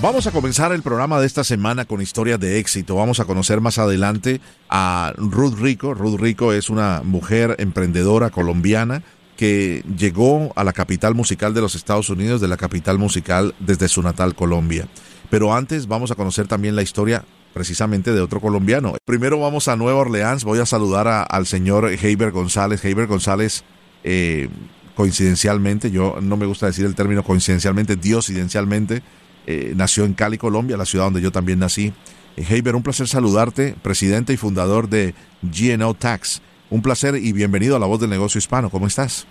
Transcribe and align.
Vamos 0.00 0.28
a 0.28 0.30
comenzar 0.30 0.70
el 0.70 0.82
programa 0.82 1.18
de 1.18 1.26
esta 1.26 1.42
semana 1.42 1.84
con 1.84 2.00
historias 2.00 2.38
de 2.38 2.60
éxito. 2.60 2.94
Vamos 2.94 3.18
a 3.18 3.24
conocer 3.24 3.60
más 3.60 3.78
adelante 3.78 4.40
a 4.68 5.12
Ruth 5.16 5.58
Rico. 5.58 5.92
Ruth 5.92 6.20
Rico 6.20 6.52
es 6.52 6.70
una 6.70 7.02
mujer 7.02 7.56
emprendedora 7.58 8.30
colombiana 8.30 9.02
que 9.36 9.82
llegó 9.96 10.52
a 10.54 10.62
la 10.62 10.72
capital 10.72 11.16
musical 11.16 11.52
de 11.52 11.62
los 11.62 11.74
Estados 11.74 12.10
Unidos, 12.10 12.40
de 12.40 12.46
la 12.46 12.56
capital 12.56 12.96
musical 12.96 13.56
desde 13.58 13.88
su 13.88 14.00
natal 14.00 14.36
Colombia. 14.36 14.86
Pero 15.30 15.52
antes 15.52 15.88
vamos 15.88 16.12
a 16.12 16.14
conocer 16.14 16.46
también 16.46 16.76
la 16.76 16.82
historia 16.82 17.24
precisamente 17.52 18.12
de 18.12 18.20
otro 18.20 18.40
colombiano. 18.40 18.94
Primero 19.04 19.40
vamos 19.40 19.66
a 19.66 19.74
Nueva 19.74 19.98
Orleans. 19.98 20.44
Voy 20.44 20.60
a 20.60 20.66
saludar 20.66 21.26
al 21.28 21.46
señor 21.46 21.90
Heiber 21.90 22.30
González. 22.30 22.84
Heiber 22.84 23.08
González, 23.08 23.64
eh, 24.04 24.48
coincidencialmente, 24.94 25.90
yo 25.90 26.18
no 26.22 26.36
me 26.36 26.46
gusta 26.46 26.66
decir 26.66 26.84
el 26.84 26.94
término 26.94 27.24
coincidencialmente, 27.24 27.96
diosidencialmente, 27.96 29.02
eh, 29.50 29.72
nació 29.74 30.04
en 30.04 30.12
Cali, 30.12 30.36
Colombia, 30.36 30.76
la 30.76 30.84
ciudad 30.84 31.06
donde 31.06 31.22
yo 31.22 31.32
también 31.32 31.58
nací. 31.58 31.90
Eh, 32.36 32.44
Heiber, 32.50 32.76
un 32.76 32.82
placer 32.82 33.06
saludarte, 33.06 33.74
presidente 33.82 34.34
y 34.34 34.36
fundador 34.36 34.90
de 34.90 35.14
GNO 35.40 35.94
Tax. 35.94 36.42
Un 36.68 36.82
placer 36.82 37.14
y 37.14 37.32
bienvenido 37.32 37.74
a 37.74 37.78
La 37.78 37.86
Voz 37.86 37.98
del 37.98 38.10
Negocio 38.10 38.38
Hispano. 38.38 38.68
¿Cómo 38.68 38.86
estás? 38.86 39.26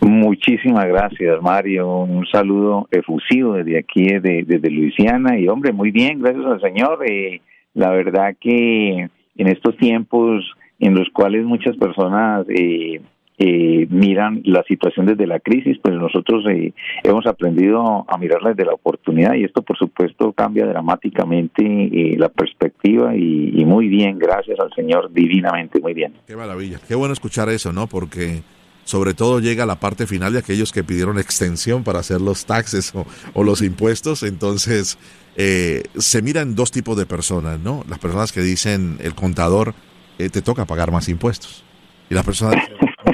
Muchísimas 0.00 0.86
gracias, 0.86 1.40
Mario. 1.40 2.00
Un 2.00 2.26
saludo 2.26 2.88
efusivo 2.90 3.54
desde 3.54 3.78
aquí, 3.78 4.08
desde, 4.08 4.42
desde 4.42 4.68
Luisiana. 4.68 5.38
Y 5.38 5.46
hombre, 5.46 5.72
muy 5.72 5.92
bien, 5.92 6.20
gracias 6.20 6.44
al 6.44 6.60
Señor. 6.60 7.04
Eh, 7.08 7.40
la 7.74 7.90
verdad 7.90 8.34
que 8.40 9.08
en 9.36 9.46
estos 9.46 9.76
tiempos 9.76 10.44
en 10.80 10.96
los 10.96 11.08
cuales 11.10 11.44
muchas 11.44 11.76
personas 11.76 12.46
eh, 12.48 13.00
eh, 13.38 13.86
miran 13.90 14.40
la 14.44 14.62
situación 14.64 15.06
desde 15.06 15.26
la 15.26 15.40
crisis, 15.40 15.78
pues 15.82 15.94
nosotros 15.94 16.44
eh, 16.50 16.72
hemos 17.02 17.26
aprendido 17.26 18.06
a 18.08 18.18
mirarla 18.18 18.50
desde 18.50 18.64
la 18.64 18.74
oportunidad 18.74 19.34
y 19.34 19.44
esto 19.44 19.62
por 19.62 19.76
supuesto 19.76 20.32
cambia 20.32 20.66
dramáticamente 20.66 21.62
eh, 21.64 22.16
la 22.16 22.28
perspectiva 22.28 23.14
y, 23.14 23.64
muy 23.66 23.88
bien, 23.88 24.18
gracias 24.18 24.58
al 24.60 24.72
Señor, 24.74 25.12
divinamente, 25.12 25.80
muy 25.80 25.92
bien. 25.92 26.14
Qué 26.26 26.36
maravilla, 26.36 26.78
qué 26.86 26.94
bueno 26.94 27.12
escuchar 27.12 27.48
eso, 27.48 27.72
¿no? 27.72 27.86
Porque 27.86 28.42
sobre 28.84 29.14
todo 29.14 29.40
llega 29.40 29.66
la 29.66 29.80
parte 29.80 30.06
final 30.06 30.32
de 30.32 30.38
aquellos 30.38 30.72
que 30.72 30.84
pidieron 30.84 31.18
extensión 31.18 31.82
para 31.82 31.98
hacer 31.98 32.20
los 32.20 32.46
taxes 32.46 32.94
o, 33.34 33.44
los 33.44 33.60
impuestos, 33.60 34.22
entonces 34.22 34.96
eh, 35.36 35.82
se 35.96 36.22
miran 36.22 36.54
dos 36.54 36.70
tipos 36.70 36.96
de 36.96 37.04
personas, 37.04 37.58
¿no? 37.58 37.84
Las 37.88 37.98
personas 37.98 38.32
que 38.32 38.40
dicen, 38.40 38.96
el 39.00 39.14
contador, 39.14 39.74
eh, 40.18 40.30
te 40.30 40.40
toca 40.40 40.64
pagar 40.64 40.92
más 40.92 41.08
impuestos. 41.08 41.64
Y 42.08 42.14
las 42.14 42.24
personas 42.24 42.56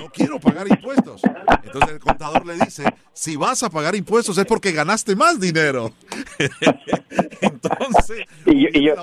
no 0.03 0.09
quiero 0.11 0.39
pagar 0.41 0.67
impuestos. 0.69 1.23
Entonces 1.65 1.95
el 1.95 2.01
contador 2.01 2.45
le 2.45 2.55
dice, 2.55 2.85
si 3.13 3.37
vas 3.37 3.63
a 3.63 3.71
pagar 3.71 3.95
impuestos 3.95 4.37
es 4.37 4.45
porque 4.45 4.73
ganaste 4.73 5.15
más 5.15 5.41
dinero. 5.41 5.93
Entonces, 7.41 8.27
y, 8.47 8.79
y, 8.79 8.87
yo, 8.87 8.95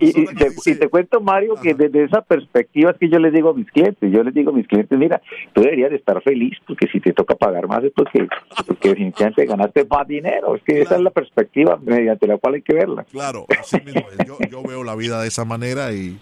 y, 0.00 0.26
te, 0.34 0.50
dice, 0.50 0.74
te, 0.76 0.88
cuento, 0.88 1.20
Mario, 1.20 1.54
que 1.62 1.74
desde 1.74 2.04
esa 2.04 2.22
perspectiva 2.22 2.90
es 2.90 2.96
que 2.98 3.08
yo 3.08 3.18
les 3.18 3.32
digo 3.32 3.50
a 3.50 3.54
mis 3.54 3.70
clientes, 3.70 4.10
yo 4.12 4.22
les 4.22 4.34
digo 4.34 4.50
a 4.50 4.54
mis 4.54 4.66
clientes, 4.66 4.98
mira, 4.98 5.20
tú 5.52 5.62
deberías 5.62 5.90
de 5.90 5.96
estar 5.96 6.20
feliz 6.22 6.56
porque 6.66 6.86
si 6.88 7.00
te 7.00 7.12
toca 7.12 7.34
pagar 7.34 7.68
más 7.68 7.84
es 7.84 7.92
porque, 7.94 8.26
porque 8.66 8.88
definitivamente 8.90 9.46
ganaste 9.46 9.84
más 9.84 10.06
dinero. 10.06 10.56
Es 10.56 10.62
que 10.62 10.72
claro. 10.72 10.84
esa 10.84 10.96
es 10.96 11.02
la 11.02 11.10
perspectiva 11.10 11.78
mediante 11.82 12.26
la 12.26 12.38
cual 12.38 12.54
hay 12.54 12.62
que 12.62 12.74
verla. 12.74 13.04
Claro, 13.04 13.46
así 13.60 13.80
mismo 13.84 14.02
es. 14.10 14.26
Yo, 14.26 14.38
yo 14.50 14.62
veo 14.62 14.82
la 14.82 14.96
vida 14.96 15.20
de 15.22 15.28
esa 15.28 15.44
manera 15.44 15.92
y 15.92 16.18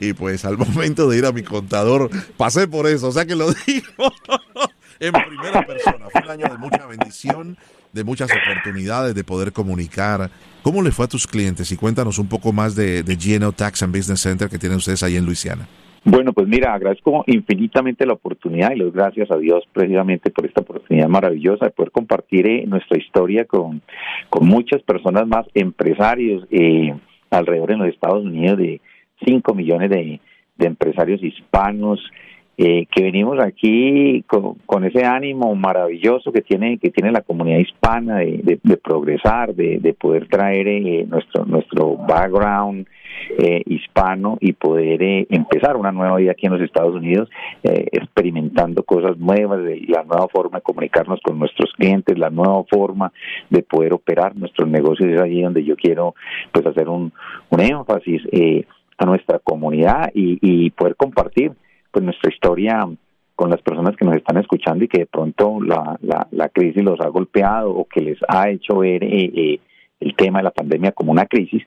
y 0.00 0.14
pues 0.14 0.44
al 0.44 0.58
momento 0.58 1.08
de 1.08 1.18
ir 1.18 1.26
a 1.26 1.32
mi 1.32 1.42
contador 1.42 2.10
pasé 2.36 2.66
por 2.66 2.86
eso, 2.86 3.08
o 3.08 3.12
sea 3.12 3.26
que 3.26 3.36
lo 3.36 3.46
digo 3.66 4.12
en 4.98 5.12
primera 5.12 5.64
persona. 5.64 6.06
Fue 6.10 6.22
un 6.22 6.30
año 6.30 6.46
de 6.46 6.58
mucha 6.58 6.86
bendición, 6.86 7.56
de 7.92 8.04
muchas 8.04 8.30
oportunidades 8.30 9.14
de 9.14 9.24
poder 9.24 9.52
comunicar. 9.52 10.30
¿Cómo 10.62 10.82
le 10.82 10.90
fue 10.90 11.06
a 11.06 11.08
tus 11.08 11.26
clientes? 11.26 11.70
Y 11.72 11.76
cuéntanos 11.76 12.18
un 12.18 12.28
poco 12.28 12.52
más 12.52 12.74
de, 12.74 13.02
de 13.02 13.16
GNO 13.16 13.52
Tax 13.52 13.82
and 13.82 13.96
Business 13.96 14.20
Center 14.20 14.48
que 14.48 14.58
tienen 14.58 14.78
ustedes 14.78 15.02
ahí 15.02 15.16
en 15.16 15.24
Luisiana. 15.24 15.66
Bueno, 16.02 16.32
pues 16.32 16.48
mira, 16.48 16.72
agradezco 16.72 17.24
infinitamente 17.26 18.06
la 18.06 18.14
oportunidad 18.14 18.72
y 18.72 18.78
les 18.78 18.92
gracias 18.92 19.30
a 19.30 19.36
Dios 19.36 19.64
precisamente 19.70 20.30
por 20.30 20.46
esta 20.46 20.62
oportunidad 20.62 21.08
maravillosa 21.08 21.66
de 21.66 21.72
poder 21.72 21.92
compartir 21.92 22.46
eh, 22.46 22.64
nuestra 22.66 22.98
historia 22.98 23.44
con, 23.44 23.82
con 24.30 24.46
muchas 24.46 24.82
personas 24.82 25.26
más, 25.26 25.46
empresarios 25.52 26.46
eh, 26.50 26.94
alrededor 27.30 27.72
en 27.72 27.78
los 27.80 27.88
Estados 27.88 28.24
Unidos 28.24 28.56
de 28.56 28.80
5 29.24 29.54
millones 29.54 29.90
de, 29.90 30.20
de, 30.56 30.66
empresarios 30.66 31.22
hispanos 31.22 32.00
eh, 32.56 32.86
que 32.94 33.02
venimos 33.02 33.38
aquí 33.40 34.22
con, 34.26 34.54
con, 34.66 34.84
ese 34.84 35.04
ánimo 35.04 35.54
maravilloso 35.54 36.30
que 36.32 36.42
tiene 36.42 36.78
que 36.78 36.90
tiene 36.90 37.10
la 37.10 37.22
comunidad 37.22 37.58
hispana 37.58 38.18
de, 38.18 38.40
de, 38.42 38.60
de 38.62 38.76
progresar, 38.76 39.54
de, 39.54 39.96
poder 39.98 40.28
traer 40.28 40.68
eh, 40.68 41.06
nuestro 41.08 41.44
nuestro 41.46 41.96
background 41.96 42.86
eh, 43.38 43.62
hispano 43.66 44.38
y 44.40 44.52
poder 44.52 45.02
eh, 45.02 45.26
empezar 45.30 45.76
una 45.76 45.92
nueva 45.92 46.16
vida 46.16 46.32
aquí 46.32 46.46
en 46.46 46.52
los 46.52 46.62
Estados 46.62 46.94
Unidos, 46.94 47.28
eh, 47.62 47.86
experimentando 47.92 48.82
cosas 48.82 49.16
nuevas, 49.18 49.62
de 49.62 49.82
la 49.88 50.02
nueva 50.04 50.26
forma 50.28 50.58
de 50.58 50.62
comunicarnos 50.62 51.20
con 51.22 51.38
nuestros 51.38 51.72
clientes, 51.74 52.18
la 52.18 52.30
nueva 52.30 52.64
forma 52.64 53.12
de 53.48 53.62
poder 53.62 53.92
operar 53.92 54.36
nuestros 54.36 54.68
negocios. 54.68 55.10
Es 55.10 55.20
allí 55.20 55.42
donde 55.42 55.64
yo 55.64 55.76
quiero 55.76 56.14
pues 56.52 56.66
hacer 56.66 56.88
un, 56.88 57.12
un 57.50 57.60
énfasis 57.60 58.22
eh, 58.32 58.64
a 59.00 59.06
nuestra 59.06 59.38
comunidad 59.38 60.10
y, 60.14 60.38
y 60.40 60.70
poder 60.70 60.96
compartir 60.96 61.52
pues 61.90 62.04
nuestra 62.04 62.32
historia 62.32 62.86
con 63.34 63.50
las 63.50 63.62
personas 63.62 63.96
que 63.96 64.04
nos 64.04 64.16
están 64.16 64.36
escuchando 64.36 64.84
y 64.84 64.88
que 64.88 65.00
de 65.00 65.06
pronto 65.06 65.60
la, 65.62 65.98
la, 66.02 66.26
la 66.30 66.48
crisis 66.50 66.84
los 66.84 67.00
ha 67.00 67.08
golpeado 67.08 67.70
o 67.70 67.86
que 67.86 68.02
les 68.02 68.18
ha 68.28 68.50
hecho 68.50 68.78
ver 68.78 69.02
eh, 69.02 69.30
eh, 69.34 69.60
el 70.00 70.14
tema 70.16 70.38
de 70.38 70.44
la 70.44 70.50
pandemia 70.50 70.92
como 70.92 71.12
una 71.12 71.26
crisis, 71.26 71.62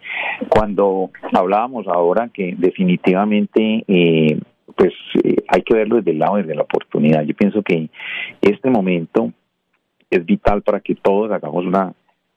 cuando 0.49 1.11
hablábamos 1.33 1.87
ahora 1.87 2.29
que 2.33 2.55
definitivamente 2.57 3.83
eh, 3.87 4.39
pues 4.75 4.93
eh, 5.23 5.35
hay 5.47 5.61
que 5.61 5.75
verlo 5.75 5.97
desde 5.97 6.11
el 6.11 6.19
lado 6.19 6.37
desde 6.37 6.55
la 6.55 6.63
oportunidad. 6.63 7.23
Yo 7.23 7.35
pienso 7.35 7.61
que 7.61 7.89
este 8.41 8.69
momento 8.69 9.31
es 10.09 10.25
vital 10.25 10.61
para 10.63 10.79
que 10.79 10.95
todos 10.95 11.31
hagamos 11.31 11.65
una 11.65 11.93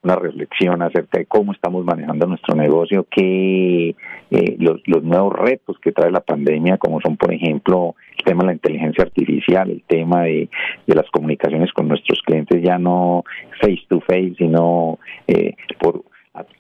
una 0.06 0.16
reflexión 0.16 0.82
acerca 0.82 1.18
de 1.18 1.26
cómo 1.26 1.52
estamos 1.52 1.84
manejando 1.84 2.26
nuestro 2.26 2.54
negocio, 2.54 3.06
que 3.10 3.94
eh, 4.30 4.56
los, 4.58 4.80
nuevos 5.02 5.32
retos 5.32 5.76
que 5.80 5.92
trae 5.92 6.10
la 6.12 6.20
pandemia, 6.20 6.78
como 6.78 7.00
son, 7.00 7.16
por 7.16 7.34
ejemplo, 7.34 7.96
el 8.18 8.24
tema 8.24 8.42
de 8.42 8.46
la 8.46 8.52
inteligencia 8.52 9.04
artificial, 9.04 9.70
el 9.70 9.82
tema 9.82 10.22
de, 10.22 10.48
de 10.86 10.94
las 10.94 11.10
comunicaciones 11.10 11.72
con 11.72 11.88
nuestros 11.88 12.20
clientes, 12.22 12.62
ya 12.62 12.78
no 12.78 13.24
face 13.60 13.82
to 13.88 14.00
face, 14.00 14.34
sino 14.38 14.98
eh, 15.26 15.54
por 15.80 16.04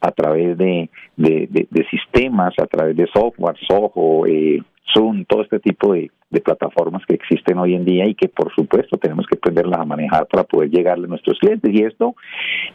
a, 0.00 0.10
través 0.12 0.56
de, 0.56 0.90
de, 1.16 1.46
de, 1.50 1.66
de, 1.70 1.86
sistemas, 1.88 2.54
a 2.58 2.66
través 2.66 2.96
de 2.96 3.06
software, 3.12 3.56
Soho, 3.66 4.26
eh, 4.26 4.62
Zoom, 4.92 5.24
todo 5.24 5.42
este 5.42 5.58
tipo 5.60 5.92
de, 5.92 6.10
de, 6.30 6.40
plataformas 6.40 7.04
que 7.06 7.14
existen 7.14 7.58
hoy 7.58 7.74
en 7.74 7.84
día 7.84 8.06
y 8.06 8.14
que 8.14 8.28
por 8.28 8.54
supuesto 8.54 8.96
tenemos 8.96 9.26
que 9.26 9.36
aprenderlas 9.36 9.80
a 9.80 9.84
manejar 9.84 10.26
para 10.26 10.44
poder 10.44 10.70
llegarle 10.70 11.06
a 11.06 11.08
nuestros 11.08 11.38
clientes. 11.38 11.72
Y 11.72 11.82
esto 11.82 12.14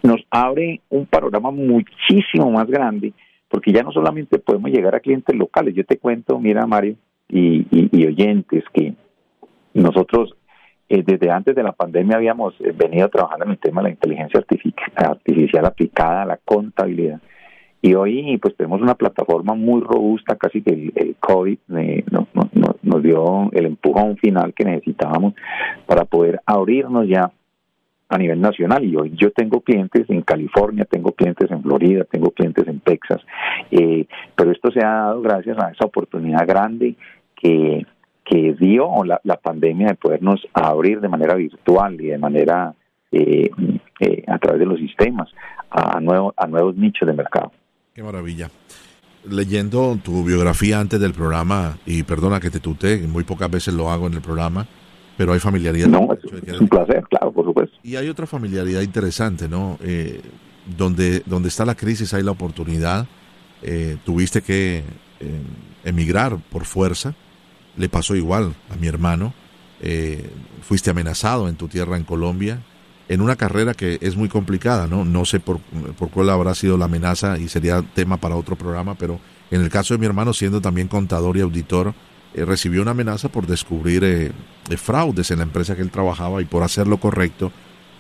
nos 0.04 0.22
abre 0.30 0.82
un 0.90 1.06
panorama 1.06 1.52
muchísimo 1.52 2.52
más 2.52 2.68
grande 2.68 3.14
porque 3.48 3.72
ya 3.72 3.84
no 3.84 3.92
solamente 3.92 4.40
podemos 4.40 4.72
llegar 4.72 4.96
a 4.96 5.00
clientes 5.00 5.36
locales. 5.36 5.76
Yo 5.76 5.84
te 5.86 5.98
cuento, 5.98 6.40
mira 6.40 6.66
Mario 6.66 6.96
y, 7.28 7.66
y, 7.72 7.90
y 7.92 8.06
oyentes, 8.06 8.64
que 8.74 8.94
nosotros 9.74 10.36
eh, 10.94 11.04
desde 11.06 11.32
antes 11.32 11.56
de 11.56 11.64
la 11.64 11.72
pandemia 11.72 12.18
habíamos 12.18 12.54
eh, 12.60 12.74
venido 12.76 13.08
trabajando 13.08 13.46
en 13.46 13.52
el 13.52 13.60
tema 13.60 13.80
de 13.80 13.88
la 13.88 13.92
inteligencia 13.92 14.44
artificial 14.98 15.66
aplicada 15.66 16.24
a 16.24 16.26
la 16.26 16.38
contabilidad. 16.44 17.22
Y 17.82 17.94
hoy 17.94 18.38
pues 18.40 18.58
tenemos 18.58 18.82
una 18.82 18.96
plataforma 18.96 19.56
muy 19.56 19.80
robusta, 19.80 20.36
casi 20.36 20.62
que 20.62 20.92
el, 20.94 21.16
COVID 21.18 21.58
eh, 21.78 22.04
nos 22.84 23.04
dio 23.04 23.50
el 23.54 23.68
empujón 23.68 24.18
final 24.18 24.54
que 24.54 24.66
necesitábamos 24.66 25.34
para 25.86 26.04
poder 26.04 26.42
abrirnos 26.46 27.08
ya 27.08 27.32
a 28.10 28.18
nivel 28.18 28.42
nacional 28.42 28.84
y 28.84 28.94
hoy 28.98 29.14
yo 29.16 29.32
tengo 29.32 29.62
clientes 29.62 30.10
en 30.10 30.24
California, 30.24 30.84
tengo 30.84 31.14
clientes 31.14 31.50
en 31.50 31.64
Florida, 31.64 32.04
tengo 32.04 32.32
clientes 32.32 32.68
en 32.68 32.82
Texas, 32.82 33.22
pero 34.36 34.52
esto 34.52 34.70
se 34.72 34.84
ha 34.84 35.06
dado 35.06 35.22
gracias 35.22 35.58
a 35.58 35.72
esa 35.72 35.86
oportunidad 35.86 36.46
grande 36.46 36.96
que, 37.34 37.86
que 38.32 38.56
dio 38.58 39.04
la, 39.04 39.20
la 39.26 39.36
pandemia 39.36 39.90
de 39.90 39.96
podernos 39.96 40.40
abrir 40.54 41.02
de 41.02 41.10
manera 41.10 41.36
virtual 41.36 42.00
y 42.00 42.08
de 42.08 42.18
manera 42.18 42.74
eh, 43.12 43.52
eh, 44.00 44.24
a 44.26 44.40
través 44.40 44.62
de 44.62 44.66
los 44.66 44.80
sistemas 44.80 45.28
a, 45.70 46.00
nuevo, 46.00 46.34
a 46.38 46.48
nuevos 46.48 46.78
nichos 46.78 47.06
de 47.06 47.14
mercado. 47.14 47.52
Qué 47.94 48.02
maravilla. 48.02 48.50
Leyendo 49.30 49.98
tu 50.02 50.24
biografía 50.24 50.80
antes 50.80 50.98
del 51.02 51.12
programa, 51.12 51.78
y 51.86 52.04
perdona 52.04 52.40
que 52.40 52.50
te 52.50 52.62
tuté, 52.62 53.00
muy 53.00 53.26
pocas 53.26 53.52
veces 53.52 53.74
lo 53.74 53.92
hago 53.92 54.08
en 54.08 54.14
el 54.14 54.22
programa, 54.22 54.66
pero 55.18 55.34
hay 55.34 55.40
familiaridad. 55.40 55.90
No, 55.90 56.08
es, 56.14 56.62
un 56.62 56.70
placer, 56.70 57.04
claro, 57.10 57.34
por 57.34 57.46
supuesto. 57.46 57.78
Y 57.84 57.98
hay 57.98 58.08
otra 58.08 58.26
familiaridad 58.26 58.82
interesante, 58.82 59.50
¿no? 59.50 59.78
Eh, 59.84 60.22
donde, 60.78 61.20
donde 61.26 61.50
está 61.50 61.66
la 61.66 61.76
crisis 61.76 62.14
hay 62.14 62.24
la 62.24 62.32
oportunidad. 62.32 63.06
tuviste 64.06 64.42
que 64.42 64.84
emigrar 65.84 66.38
por 66.50 66.64
fuerza 66.64 67.14
le 67.78 67.90
pasó 67.90 68.16
igual 68.16 68.56
a 68.70 68.76
mi 68.76 68.88
hermano. 68.88 69.34
Eh, 69.82 70.30
fuiste 70.62 70.90
amenazado 70.90 71.50
en 71.50 71.56
tu 71.56 71.68
tierra 71.68 71.98
en 71.98 72.04
Colombia, 72.04 72.62
en 73.10 73.22
una 73.22 73.36
carrera 73.36 73.74
que 73.74 73.98
es 74.02 74.16
muy 74.16 74.30
complicada, 74.30 74.88
¿no? 74.88 75.04
No 75.04 75.26
sé 75.26 75.40
por, 75.40 75.60
por 75.98 76.10
cuál 76.10 76.30
habrá 76.30 76.54
sido 76.56 76.78
la 76.78 76.86
amenaza 76.86 77.38
y 77.38 77.50
sería 77.50 77.82
tema 77.82 78.18
para 78.18 78.36
otro 78.36 78.56
programa, 78.56 78.96
pero 78.96 79.20
en 79.50 79.62
el 79.62 79.70
caso 79.70 79.94
de 79.94 79.98
mi 79.98 80.06
hermano, 80.06 80.34
siendo 80.34 80.62
también 80.62 80.88
contador 80.88 81.36
y 81.36 81.42
auditor, 81.42 81.94
eh, 82.34 82.46
recibió 82.46 82.82
una 82.82 82.92
amenaza 82.92 83.30
por 83.30 83.48
descubrir 83.48 84.04
eh, 84.04 84.32
fraudes 84.78 85.32
en 85.32 85.40
la 85.40 85.44
empresa 85.44 85.76
que 85.76 85.82
él 85.82 85.92
trabajaba 85.92 86.42
y 86.42 86.46
por 86.46 86.64
hacer 86.64 86.88
lo 86.88 86.98
correcto 86.98 87.52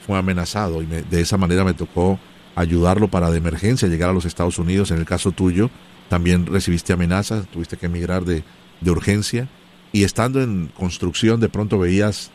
fue 0.05 0.17
amenazado 0.17 0.81
y 0.81 0.85
de 0.85 1.21
esa 1.21 1.37
manera 1.37 1.63
me 1.63 1.73
tocó 1.73 2.17
ayudarlo 2.55 3.09
para 3.09 3.29
de 3.29 3.37
emergencia 3.37 3.87
llegar 3.87 4.09
a 4.09 4.13
los 4.13 4.25
Estados 4.25 4.57
Unidos. 4.59 4.91
En 4.91 4.97
el 4.97 5.05
caso 5.05 5.31
tuyo, 5.31 5.69
también 6.09 6.45
recibiste 6.45 6.93
amenazas, 6.93 7.47
tuviste 7.47 7.77
que 7.77 7.87
emigrar 7.87 8.23
de, 8.23 8.43
de 8.79 8.91
urgencia 8.91 9.47
y 9.91 10.03
estando 10.03 10.41
en 10.41 10.67
construcción 10.67 11.39
de 11.39 11.49
pronto 11.49 11.77
veías 11.77 12.31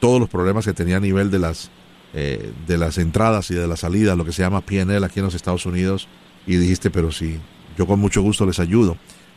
todos 0.00 0.20
los 0.20 0.28
problemas 0.28 0.64
que 0.64 0.72
tenía 0.72 0.96
a 0.96 1.00
nivel 1.00 1.30
de 1.30 1.38
las 1.38 1.70
eh, 2.12 2.52
de 2.66 2.76
las 2.76 2.98
entradas 2.98 3.52
y 3.52 3.54
de 3.54 3.68
las 3.68 3.80
salidas, 3.80 4.18
lo 4.18 4.24
que 4.24 4.32
se 4.32 4.42
llama 4.42 4.62
PNL 4.62 5.04
aquí 5.04 5.20
en 5.20 5.26
los 5.26 5.36
Estados 5.36 5.64
Unidos, 5.64 6.08
y 6.44 6.56
dijiste, 6.56 6.90
pero 6.90 7.12
sí, 7.12 7.38
yo 7.78 7.86
con 7.86 8.00
mucho 8.00 8.20
gusto 8.20 8.44
les 8.44 8.58
ayudo. 8.58 8.96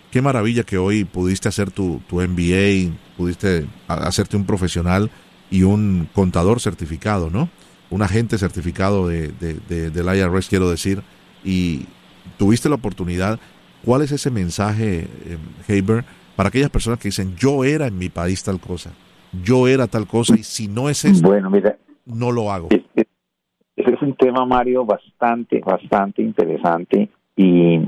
Qué 0.09 0.23
maravilla 0.23 0.63
que 0.63 0.79
hoy 0.79 1.05
pudiste 1.05 1.47
hacer 1.47 1.69
tu, 1.69 2.01
tu 2.09 2.19
MBA, 2.19 2.91
pudiste 3.15 3.67
hacerte 3.87 4.37
un 4.37 4.45
profesional 4.45 5.11
y 5.51 5.61
un 5.61 6.09
contador 6.15 6.59
certificado, 6.59 7.29
¿no? 7.29 7.47
Un 7.91 8.01
agente 8.01 8.39
certificado 8.39 9.07
de, 9.07 9.31
de, 9.39 9.91
del 9.91 10.17
IRS, 10.17 10.49
quiero 10.49 10.67
decir, 10.67 11.03
y 11.43 11.85
tuviste 12.39 12.69
la 12.69 12.75
oportunidad. 12.75 13.39
¿Cuál 13.85 14.01
es 14.01 14.11
ese 14.11 14.31
mensaje, 14.31 15.07
eh, 15.25 15.37
Haber? 15.67 16.05
Para 16.35 16.49
aquellas 16.49 16.69
personas 16.69 16.99
que 16.99 17.09
dicen, 17.09 17.35
yo 17.35 17.63
era 17.63 17.87
en 17.87 17.97
mi 17.97 18.09
país 18.09 18.43
tal 18.43 18.59
cosa, 18.59 18.91
yo 19.43 19.67
era 19.67 19.87
tal 19.87 20.07
cosa, 20.07 20.35
y 20.35 20.43
si 20.43 20.67
no 20.67 20.89
es 20.89 21.05
eso, 21.05 21.27
bueno, 21.27 21.49
mira, 21.49 21.77
no 22.05 22.31
lo 22.31 22.51
hago. 22.51 22.69
Ese 23.75 23.89
es 23.91 24.01
un 24.01 24.15
tema, 24.15 24.45
Mario, 24.45 24.85
bastante, 24.85 25.59
bastante 25.59 26.21
interesante 26.21 27.09
y 27.35 27.79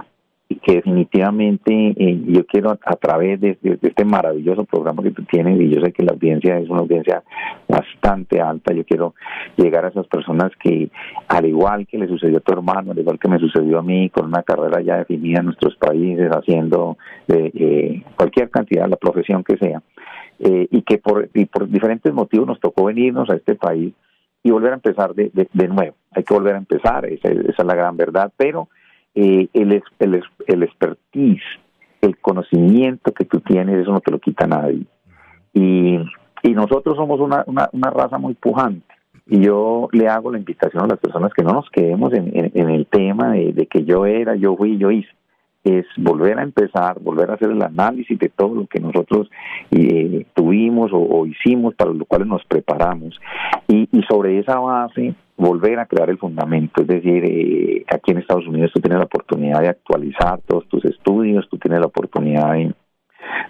que 0.63 0.75
definitivamente 0.75 1.93
eh, 1.97 2.21
yo 2.27 2.45
quiero 2.45 2.71
a, 2.71 2.95
través 2.95 3.39
de, 3.41 3.57
este 3.61 4.05
maravilloso 4.05 4.63
programa 4.65 5.03
que 5.03 5.11
tú 5.11 5.23
tienes 5.23 5.59
y 5.59 5.69
yo 5.69 5.81
sé 5.81 5.91
que 5.91 6.03
la 6.03 6.13
audiencia 6.13 6.57
es 6.59 6.69
una 6.69 6.81
audiencia 6.81 7.23
bastante 7.67 8.41
alta, 8.41 8.73
yo 8.73 8.83
quiero 8.85 9.15
llegar 9.57 9.85
a 9.85 9.89
esas 9.89 10.07
personas 10.07 10.51
que 10.59 10.89
al 11.27 11.45
igual 11.45 11.87
que 11.87 11.97
le 11.97 12.07
sucedió 12.07 12.37
a 12.37 12.41
tu 12.41 12.53
hermano, 12.53 12.91
al 12.91 12.99
igual 12.99 13.19
que 13.19 13.27
me 13.27 13.39
sucedió 13.39 13.79
a 13.79 13.83
mí 13.83 14.09
con 14.09 14.25
una 14.25 14.43
carrera 14.43 14.81
ya 14.81 14.97
definida 14.97 15.39
en 15.39 15.45
nuestros 15.45 15.75
países, 15.75 16.29
haciendo 16.31 16.97
eh, 17.27 17.51
eh, 17.53 18.03
cualquier 18.15 18.49
cantidad, 18.49 18.87
la 18.87 18.97
profesión 18.97 19.43
que 19.43 19.57
sea, 19.57 19.81
y 20.37 20.81
que 20.81 20.97
por, 20.97 21.29
y 21.33 21.45
por 21.45 21.69
diferentes 21.69 22.13
motivos 22.13 22.45
nos 22.45 22.59
tocó 22.59 22.85
venirnos 22.85 23.29
a 23.29 23.35
este 23.35 23.55
país 23.55 23.93
y 24.43 24.51
volver 24.51 24.73
a 24.73 24.75
empezar 24.75 25.15
de, 25.15 25.31
de, 25.31 25.67
nuevo. 25.67 25.95
Hay 26.11 26.23
que 26.23 26.33
volver 26.33 26.53
a 26.55 26.59
empezar, 26.59 27.05
esa, 27.05 27.29
esa 27.29 27.61
es 27.61 27.65
la 27.65 27.73
gran 27.73 27.97
verdad, 27.97 28.31
pero 28.37 28.67
eh, 29.15 29.47
el, 29.53 29.83
el, 29.99 30.23
el 30.47 30.63
expertise, 30.63 31.43
el 32.01 32.17
conocimiento 32.17 33.11
que 33.13 33.25
tú 33.25 33.39
tienes, 33.39 33.79
eso 33.79 33.91
no 33.91 34.01
te 34.01 34.11
lo 34.11 34.19
quita 34.19 34.45
nadie. 34.45 34.85
Y, 35.53 35.97
y 36.43 36.49
nosotros 36.53 36.95
somos 36.95 37.19
una, 37.19 37.43
una, 37.47 37.69
una 37.71 37.89
raza 37.89 38.17
muy 38.17 38.33
pujante. 38.33 38.85
Y 39.27 39.39
yo 39.41 39.89
le 39.91 40.07
hago 40.07 40.31
la 40.31 40.37
invitación 40.37 40.83
a 40.83 40.87
las 40.87 40.99
personas 40.99 41.33
que 41.33 41.43
no 41.43 41.53
nos 41.53 41.69
quedemos 41.71 42.13
en, 42.13 42.31
en, 42.33 42.69
el 42.69 42.85
tema 42.85 43.31
de, 43.31 43.53
de, 43.53 43.65
que 43.65 43.83
yo 43.83 44.05
era, 44.05 44.35
yo 44.35 44.55
fui, 44.55 44.77
yo 44.77 44.91
hice 44.91 45.09
es 45.65 45.85
volver 45.97 46.37
a 46.37 46.43
empezar, 46.43 46.99
volver 47.01 47.31
a 47.31 47.33
hacer 47.33 47.49
el 47.49 47.61
análisis 47.61 48.17
de 48.19 48.29
todo 48.29 48.53
lo 48.53 48.67
que 48.67 48.79
nosotros 48.79 49.29
eh, 49.71 50.25
tuvimos 50.35 50.91
o, 50.93 51.25
hicimos, 51.25 51.73
para 51.73 51.91
lo 51.91 52.05
cual 52.05 52.27
nos 52.27 52.45
preparamos, 52.45 53.19
y, 53.67 53.89
sobre 54.07 54.37
esa 54.37 54.59
base 54.59 55.15
volver 55.37 55.79
a 55.79 55.85
crear 55.85 56.09
el 56.09 56.17
fundamento. 56.17 56.81
Es 56.81 56.87
decir, 56.87 57.23
eh, 57.25 57.85
aquí 57.91 58.11
en 58.11 58.19
Estados 58.19 58.47
Unidos 58.47 58.71
tú 58.73 58.79
tienes 58.79 58.99
la 58.99 59.05
oportunidad 59.05 59.61
de 59.61 59.69
actualizar 59.69 60.39
todos 60.47 60.67
tus 60.67 60.85
estudios, 60.85 61.47
tú 61.49 61.57
tienes 61.57 61.79
la 61.79 61.87
oportunidad 61.87 62.53
de, 62.53 62.73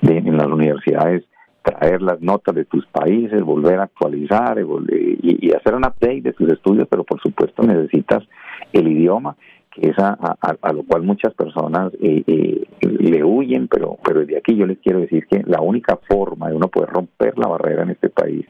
en 0.01 0.37
las 0.37 0.47
universidades 0.47 1.23
traer 1.61 2.01
las 2.01 2.21
notas 2.21 2.53
de 2.53 2.65
tus 2.65 2.85
países, 2.87 3.41
volver 3.41 3.79
a 3.79 3.83
actualizar 3.83 4.59
y, 4.59 5.47
y 5.47 5.51
hacer 5.51 5.73
un 5.73 5.83
update 5.83 6.21
de 6.21 6.33
tus 6.33 6.51
estudios, 6.51 6.87
pero 6.87 7.03
por 7.03 7.19
supuesto 7.21 7.63
necesitas 7.63 8.23
el 8.71 8.87
idioma 8.87 9.35
que 9.75 9.89
es 9.89 9.99
a, 9.99 10.71
lo 10.73 10.83
cual 10.83 11.03
muchas 11.03 11.33
personas 11.33 11.91
eh, 12.01 12.23
eh, 12.25 12.65
le 12.81 13.23
huyen, 13.23 13.67
pero, 13.67 13.97
pero 14.03 14.21
desde 14.21 14.37
aquí 14.37 14.55
yo 14.55 14.65
les 14.65 14.79
quiero 14.79 14.99
decir 14.99 15.27
que 15.27 15.43
la 15.45 15.59
única 15.59 15.99
forma 16.07 16.49
de 16.49 16.55
uno 16.55 16.69
poder 16.69 16.89
romper 16.91 17.37
la 17.37 17.47
barrera 17.47 17.83
en 17.83 17.89
este 17.89 18.09
país 18.09 18.45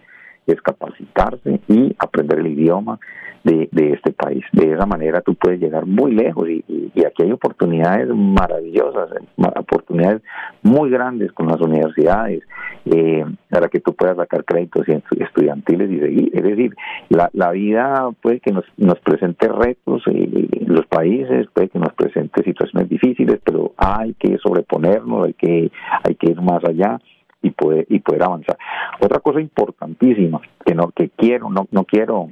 es 0.45 0.61
capacitarse 0.61 1.61
y 1.67 1.95
aprender 1.97 2.39
el 2.39 2.47
idioma 2.47 2.99
de, 3.45 3.69
de 3.71 3.93
este 3.93 4.11
país. 4.11 4.43
De 4.51 4.73
esa 4.73 4.85
manera 4.85 5.21
tú 5.21 5.35
puedes 5.35 5.59
llegar 5.59 5.85
muy 5.85 6.13
lejos 6.13 6.49
y, 6.49 6.63
aquí 7.05 7.23
hay 7.23 7.31
oportunidades 7.31 8.07
maravillosas, 8.09 9.09
oportunidades 9.37 10.21
muy 10.63 10.89
grandes 10.89 11.31
con 11.33 11.47
las 11.47 11.61
universidades 11.61 12.41
eh, 12.85 13.23
para 13.49 13.67
que 13.67 13.79
tú 13.79 13.93
puedas 13.93 14.17
sacar 14.17 14.43
créditos 14.43 14.87
estudiantiles 15.19 15.91
y 15.91 15.99
seguir. 15.99 16.31
Es 16.33 16.43
decir, 16.43 16.75
la, 17.09 17.29
la 17.33 17.51
vida 17.51 18.09
puede 18.21 18.39
que 18.39 18.51
nos, 18.51 18.65
nos 18.77 18.99
presente 19.01 19.47
retos 19.47 20.01
eh, 20.07 20.47
los 20.65 20.87
países, 20.87 21.47
puede 21.53 21.69
que 21.69 21.79
nos 21.79 21.93
presente 21.93 22.43
situaciones 22.43 22.89
difíciles, 22.89 23.39
pero 23.43 23.73
hay 23.77 24.15
que 24.15 24.37
sobreponernos, 24.39 25.27
hay 25.27 25.33
que, 25.33 25.71
hay 26.03 26.15
que 26.15 26.31
ir 26.31 26.41
más 26.41 26.63
allá 26.65 26.99
y 27.43 27.51
poder 27.51 27.85
y 27.89 27.99
poder 27.99 28.23
avanzar. 28.23 28.57
Otra 28.99 29.19
cosa 29.19 29.39
importantísima 29.39 30.41
que 30.65 30.73
no 30.73 30.89
que 30.89 31.09
quiero 31.09 31.51
no 31.51 31.67
no 31.71 31.83
quiero 31.83 32.29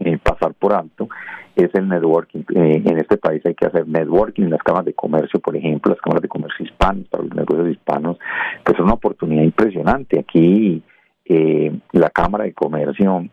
eh, 0.00 0.18
pasar 0.18 0.54
por 0.54 0.72
alto 0.74 1.08
es 1.56 1.74
el 1.74 1.88
networking. 1.88 2.44
Eh, 2.54 2.82
en 2.84 2.98
este 2.98 3.16
país 3.16 3.44
hay 3.44 3.54
que 3.54 3.66
hacer 3.66 3.86
networking 3.88 4.44
en 4.44 4.50
las 4.50 4.62
cámaras 4.62 4.86
de 4.86 4.94
comercio, 4.94 5.40
por 5.40 5.56
ejemplo, 5.56 5.92
las 5.92 6.00
cámaras 6.00 6.22
de 6.22 6.28
comercio 6.28 6.64
hispanas, 6.64 7.06
para 7.08 7.24
los 7.24 7.34
negocios 7.34 7.68
hispanos, 7.70 8.18
pues 8.64 8.78
es 8.78 8.84
una 8.84 8.94
oportunidad 8.94 9.42
impresionante. 9.42 10.20
Aquí 10.20 10.82
eh, 11.24 11.76
la 11.92 12.10
Cámara 12.10 12.44
de 12.44 12.54
Comercio 12.54 13.26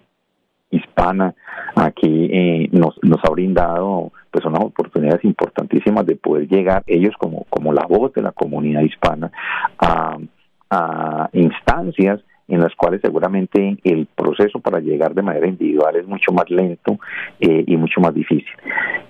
hispana 0.71 1.33
aquí 1.75 2.29
eh, 2.31 2.69
nos, 2.71 2.97
nos 3.03 3.23
ha 3.23 3.29
brindado 3.29 4.11
pues 4.31 4.43
unas 4.45 4.63
oportunidades 4.63 5.23
importantísimas 5.23 6.05
de 6.05 6.15
poder 6.15 6.47
llegar 6.47 6.83
ellos 6.87 7.13
como, 7.17 7.45
como 7.49 7.71
la 7.71 7.85
voz 7.85 8.11
de 8.13 8.23
la 8.23 8.31
comunidad 8.31 8.81
hispana 8.81 9.31
a 9.77 11.29
instancias 11.31 12.19
en 12.47 12.59
las 12.61 12.75
cuales 12.75 13.01
seguramente 13.01 13.77
el 13.83 14.05
proceso 14.07 14.59
para 14.59 14.79
llegar 14.79 15.13
de 15.13 15.21
manera 15.21 15.47
individual 15.47 15.95
es 15.95 16.07
mucho 16.07 16.31
más 16.31 16.49
lento 16.49 16.99
eh, 17.39 17.63
y 17.65 17.77
mucho 17.77 18.01
más 18.01 18.13
difícil. 18.13 18.53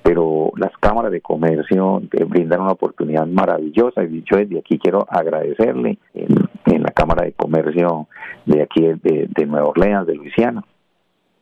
Pero 0.04 0.52
las 0.58 0.72
cámaras 0.80 1.12
de 1.12 1.22
comercio 1.22 2.02
brindan 2.28 2.62
una 2.62 2.72
oportunidad 2.72 3.28
maravillosa 3.28 4.04
y 4.04 4.08
dicho 4.08 4.38
desde 4.38 4.60
aquí 4.60 4.80
quiero 4.80 5.06
agradecerle 5.10 5.98
en, 6.14 6.84
la 6.84 6.92
Cámara 6.92 7.26
de 7.26 7.34
Comercio 7.34 8.08
de 8.46 8.62
aquí 8.62 8.82
de, 8.82 9.28
de 9.28 9.46
Nueva 9.46 9.70
Orleans, 9.70 10.06
de 10.06 10.16
Luisiana, 10.16 10.64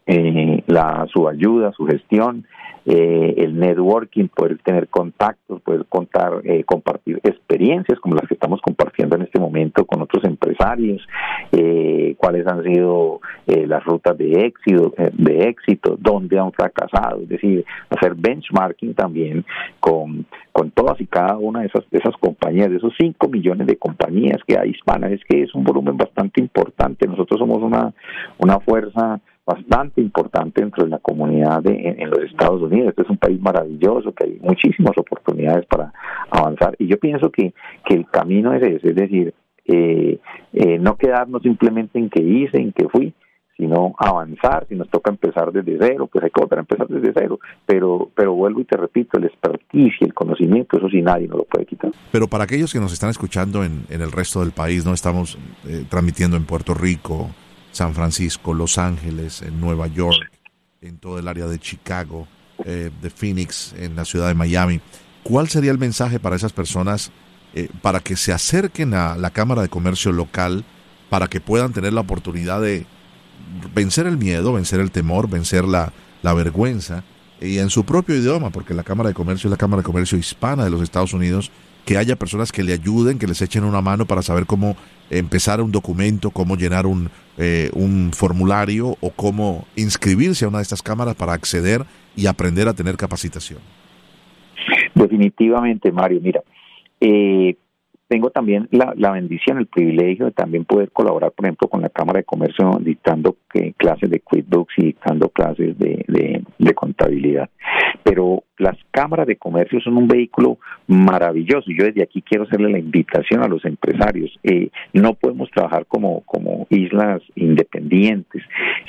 eh, 0.06 0.64
la, 0.68 1.06
su 1.12 1.28
ayuda, 1.28 1.72
su 1.74 1.86
gestión, 1.86 2.46
eh, 2.86 3.36
el 3.38 3.58
networking, 3.58 4.28
poder 4.28 4.58
tener 4.60 4.90
contactos, 4.90 5.62
poder 5.62 5.86
contar, 5.86 6.42
eh, 6.44 6.64
compartir 6.66 7.20
experiencias 7.24 8.00
como 8.00 8.16
las 8.16 8.28
que 8.28 8.34
estamos 8.34 8.60
compartiendo 8.62 9.16
en 9.16 9.22
este 9.22 9.40
momento 9.40 9.86
con 9.86 10.02
otros 10.02 10.24
empresarios, 10.26 11.02
eh, 11.52 12.16
cuáles 12.18 12.46
han 12.46 12.64
sido 12.64 13.22
eh, 13.48 13.66
las 13.68 13.84
rutas 13.86 14.18
de 14.18 14.46
éxito, 14.46 14.94
de 15.14 15.48
éxito, 15.48 15.96
dónde 15.98 16.38
han 16.38 16.52
fracasado, 16.52 17.22
es 17.22 17.30
decir, 17.30 17.64
hacer 17.90 18.16
benchmarking 18.16 18.94
también 18.96 19.46
con, 19.80 20.26
con 20.52 20.72
todas 20.72 21.00
y 21.00 21.06
cada 21.06 21.38
una 21.38 21.62
de 21.62 21.68
esas, 21.68 21.90
de 21.90 22.00
esas 22.00 22.16
compañías, 22.18 22.70
de 22.70 22.78
esos 22.78 22.94
5 23.00 23.30
millones 23.30 23.68
de 23.68 23.78
compañías 23.78 24.42
que 24.46 24.58
hay 24.58 24.72
hispanas, 24.72 25.12
es 25.12 25.22
que 25.24 25.44
es 25.44 25.56
un 25.56 25.64
volumen 25.64 25.96
bastante 25.96 26.42
importante. 26.42 27.08
Nosotros 27.08 27.40
somos 27.40 27.62
una, 27.62 27.94
una 28.40 28.60
fuerza 28.60 29.22
bastante 29.46 30.02
importante 30.02 30.62
dentro 30.62 30.86
de 30.86 30.90
la 30.90 31.00
comunidad 31.00 31.62
de, 31.62 31.96
en, 31.98 32.10
los 32.10 32.20
Estados 32.20 32.62
Unidos. 32.62 32.90
Este 32.90 33.04
es 33.04 33.10
un 33.10 33.18
país 33.18 33.40
maravilloso, 33.42 34.14
que 34.14 34.26
hay 34.26 34.40
muchísimas 34.42 34.98
oportunidades 34.98 35.66
para 35.66 35.94
avanzar. 36.32 36.76
Y 36.80 36.88
yo 36.88 36.98
pienso 36.98 37.30
que, 37.30 37.54
que 37.86 37.96
el 37.96 38.08
camino 38.10 38.54
es 38.54 38.64
ese, 38.64 38.90
es 38.90 38.96
decir, 38.96 39.34
eh, 39.66 40.20
eh, 40.54 40.80
no 40.80 40.98
quedarnos 40.98 41.42
simplemente 41.42 42.00
en 42.00 42.10
que 42.10 42.22
hice, 42.22 42.58
en 42.58 42.72
que 42.72 42.88
fui, 42.90 43.14
sino 43.58 43.94
avanzar, 43.98 44.66
si 44.68 44.76
nos 44.76 44.90
toca 44.90 45.12
empezar 45.12 45.52
desde 45.52 45.78
cero, 45.80 46.10
pues 46.12 46.24
hay 46.24 46.32
que 46.32 46.42
volver 46.42 46.60
a 46.60 46.62
empezar 46.62 46.88
desde 46.88 47.14
cero, 47.16 47.40
pero, 47.66 48.10
pero 48.16 48.34
vuelvo 48.34 48.62
y 48.62 48.66
te 48.66 48.76
repito, 48.76 49.18
el 49.18 49.26
expertise 49.26 49.94
y 50.02 50.06
el 50.06 50.14
conocimiento, 50.14 50.78
eso 50.78 50.90
sí 50.90 51.02
nadie 51.02 51.28
nos 51.28 51.38
lo 51.38 51.44
puede 51.44 51.66
quitar. 51.66 51.92
Pero 52.12 52.28
para 52.28 52.46
aquellos 52.46 52.74
que 52.74 52.80
nos 52.80 52.92
están 52.92 53.12
escuchando 53.12 53.64
en, 53.64 53.84
en 53.90 54.02
el 54.02 54.12
resto 54.12 54.40
del 54.40 54.52
país, 54.52 54.86
no 54.86 54.94
estamos 54.94 55.38
eh, 55.68 55.86
transmitiendo 55.88 56.36
en 56.36 56.46
Puerto 56.46 56.74
Rico, 56.74 57.30
San 57.74 57.94
Francisco, 57.94 58.54
Los 58.54 58.78
Ángeles, 58.78 59.42
en 59.42 59.60
Nueva 59.60 59.88
York, 59.88 60.32
en 60.82 60.98
todo 60.98 61.20
el 61.20 61.28
área 61.28 61.48
de 61.48 61.60
Chicago, 61.60 62.28
eh, 62.64 62.90
de 63.02 63.10
Phoenix, 63.10 63.74
en 63.78 63.96
la 63.96 64.06
ciudad 64.06 64.30
de 64.30 64.36
Miami. 64.36 64.80
¿Cuál 65.24 65.50
sería 65.50 65.72
el 65.72 65.78
mensaje 65.78 66.20
para 66.20 66.36
esas 66.36 66.54
personas 66.54 67.12
eh, 67.56 67.70
para 67.82 68.00
que 68.00 68.16
se 68.16 68.32
acerquen 68.34 68.94
a 68.94 69.16
la 69.16 69.30
Cámara 69.30 69.62
de 69.62 69.70
Comercio 69.70 70.12
local, 70.12 70.66
para 71.10 71.28
que 71.28 71.40
puedan 71.40 71.72
tener 71.72 71.94
la 71.94 72.02
oportunidad 72.02 72.62
de 72.62 72.86
vencer 73.76 74.08
el 74.08 74.18
miedo, 74.18 74.54
vencer 74.54 74.80
el 74.80 74.90
temor, 74.90 75.30
vencer 75.30 75.66
la, 75.66 75.94
la 76.24 76.34
vergüenza, 76.34 77.04
y 77.40 77.60
en 77.60 77.70
su 77.70 77.84
propio 77.84 78.16
idioma, 78.16 78.50
porque 78.50 78.74
la 78.74 78.84
Cámara 78.84 79.10
de 79.10 79.16
Comercio 79.16 79.48
es 79.48 79.52
la 79.52 79.58
Cámara 79.58 79.82
de 79.82 79.86
Comercio 79.86 80.18
hispana 80.18 80.64
de 80.64 80.72
los 80.72 80.82
Estados 80.82 81.14
Unidos, 81.14 81.52
que 81.86 81.98
haya 81.98 82.16
personas 82.16 82.52
que 82.52 82.64
le 82.64 82.74
ayuden, 82.74 83.20
que 83.20 83.28
les 83.28 83.42
echen 83.42 83.66
una 83.66 83.82
mano 83.82 84.06
para 84.06 84.22
saber 84.22 84.46
cómo 84.46 84.76
empezar 85.10 85.62
un 85.62 85.72
documento, 85.72 86.32
cómo 86.32 86.56
llenar 86.56 86.86
un, 86.86 87.12
eh, 87.38 87.70
un 87.74 88.12
formulario 88.14 88.96
o 89.02 89.10
cómo 89.10 89.66
inscribirse 89.76 90.46
a 90.46 90.50
una 90.50 90.60
de 90.60 90.64
estas 90.64 90.82
cámaras 90.82 91.16
para 91.16 91.34
acceder 91.34 91.82
y 92.16 92.28
aprender 92.28 92.68
a 92.68 92.74
tener 92.74 92.96
capacitación. 92.96 93.60
Definitivamente, 94.94 95.92
Mario. 95.92 96.20
Mira, 96.22 96.42
eh, 97.00 97.56
tengo 98.08 98.30
también 98.30 98.68
la, 98.72 98.94
la, 98.96 99.12
bendición, 99.12 99.58
el 99.58 99.68
privilegio 99.68 100.26
de 100.26 100.32
también 100.32 100.66
poder 100.66 100.92
colaborar, 100.92 101.32
por 101.32 101.46
ejemplo, 101.46 101.68
con 101.68 101.82
la 101.82 101.90
Cámara 101.90 102.20
de 102.20 102.26
Comercio 102.26 102.78
dictando 102.80 103.36
eh, 103.56 103.74
clases 103.78 104.10
de 104.10 104.20
QuickBooks 104.20 104.74
y 104.78 104.86
dictando 104.86 105.30
clases 105.30 105.78
de, 105.78 106.04
de, 106.08 106.44
de, 106.58 106.74
contabilidad. 106.74 107.50
Pero 108.04 108.44
las 108.58 108.78
cámaras 108.92 109.28
de 109.28 109.36
comercio 109.36 109.80
son 109.82 109.98
un 109.98 110.08
vehículo 110.08 110.58
maravilloso. 110.88 111.72
Yo 111.72 111.86
desde 111.86 112.04
aquí 112.04 112.22
quiero 112.22 112.44
hacerle 112.44 112.72
la 112.72 112.80
invitación 112.80 113.44
a 113.44 113.48
los 113.48 113.64
empresarios. 113.66 114.32
Eh, 114.44 114.70
no 114.94 115.14
podemos 115.14 115.50
trabajar 115.52 115.86
como, 115.86 116.22
como 116.22 116.68
islas 116.70 117.22
independientes. 117.36 118.44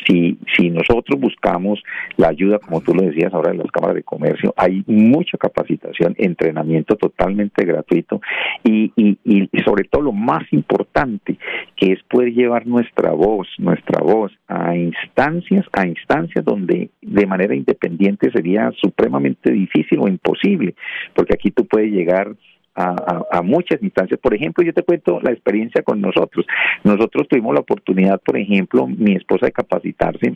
Si, 0.06 0.38
si 0.56 0.70
nosotros 0.70 1.18
buscamos 1.20 1.82
la 2.16 2.28
ayuda, 2.28 2.58
como 2.58 2.80
tú 2.80 2.94
lo 2.94 3.02
decías 3.02 3.32
ahora, 3.32 3.52
de 3.52 3.58
las 3.58 3.70
cámaras 3.70 3.96
de 3.96 4.02
comercio, 4.02 4.54
hay 4.56 4.82
mucha 4.86 5.38
capacitación, 5.38 6.14
entrenamiento 6.18 6.96
totalmente 6.96 7.64
gratuito 7.64 8.20
y, 8.62 8.92
y, 8.96 9.18
y 9.24 9.62
sobre 9.62 9.84
todo 9.84 10.02
lo 10.02 10.12
más 10.12 10.42
importante, 10.52 11.38
que 11.76 11.92
es 11.92 12.02
poder 12.04 12.32
llevar 12.32 12.66
nuestra 12.66 13.12
voz, 13.12 13.48
nuestra 13.58 14.02
voz 14.02 14.32
a 14.54 14.76
instancias, 14.76 15.66
a 15.72 15.86
instancias 15.86 16.44
donde 16.44 16.90
de 17.02 17.26
manera 17.26 17.54
independiente 17.54 18.30
sería 18.30 18.70
supremamente 18.80 19.50
difícil 19.50 19.98
o 20.00 20.08
imposible, 20.08 20.74
porque 21.14 21.34
aquí 21.34 21.50
tú 21.50 21.66
puedes 21.66 21.90
llegar 21.90 22.34
a, 22.74 23.42
muchas 23.42 23.82
instancias. 23.82 24.18
Por 24.20 24.34
ejemplo, 24.34 24.64
yo 24.64 24.72
te 24.72 24.82
cuento 24.82 25.20
la 25.20 25.32
experiencia 25.32 25.82
con 25.82 26.00
nosotros. 26.00 26.46
Nosotros 26.82 27.28
tuvimos 27.28 27.54
la 27.54 27.60
oportunidad, 27.60 28.20
por 28.20 28.36
ejemplo, 28.36 28.86
mi 28.86 29.14
esposa 29.14 29.46
de 29.46 29.52
capacitarse 29.52 30.34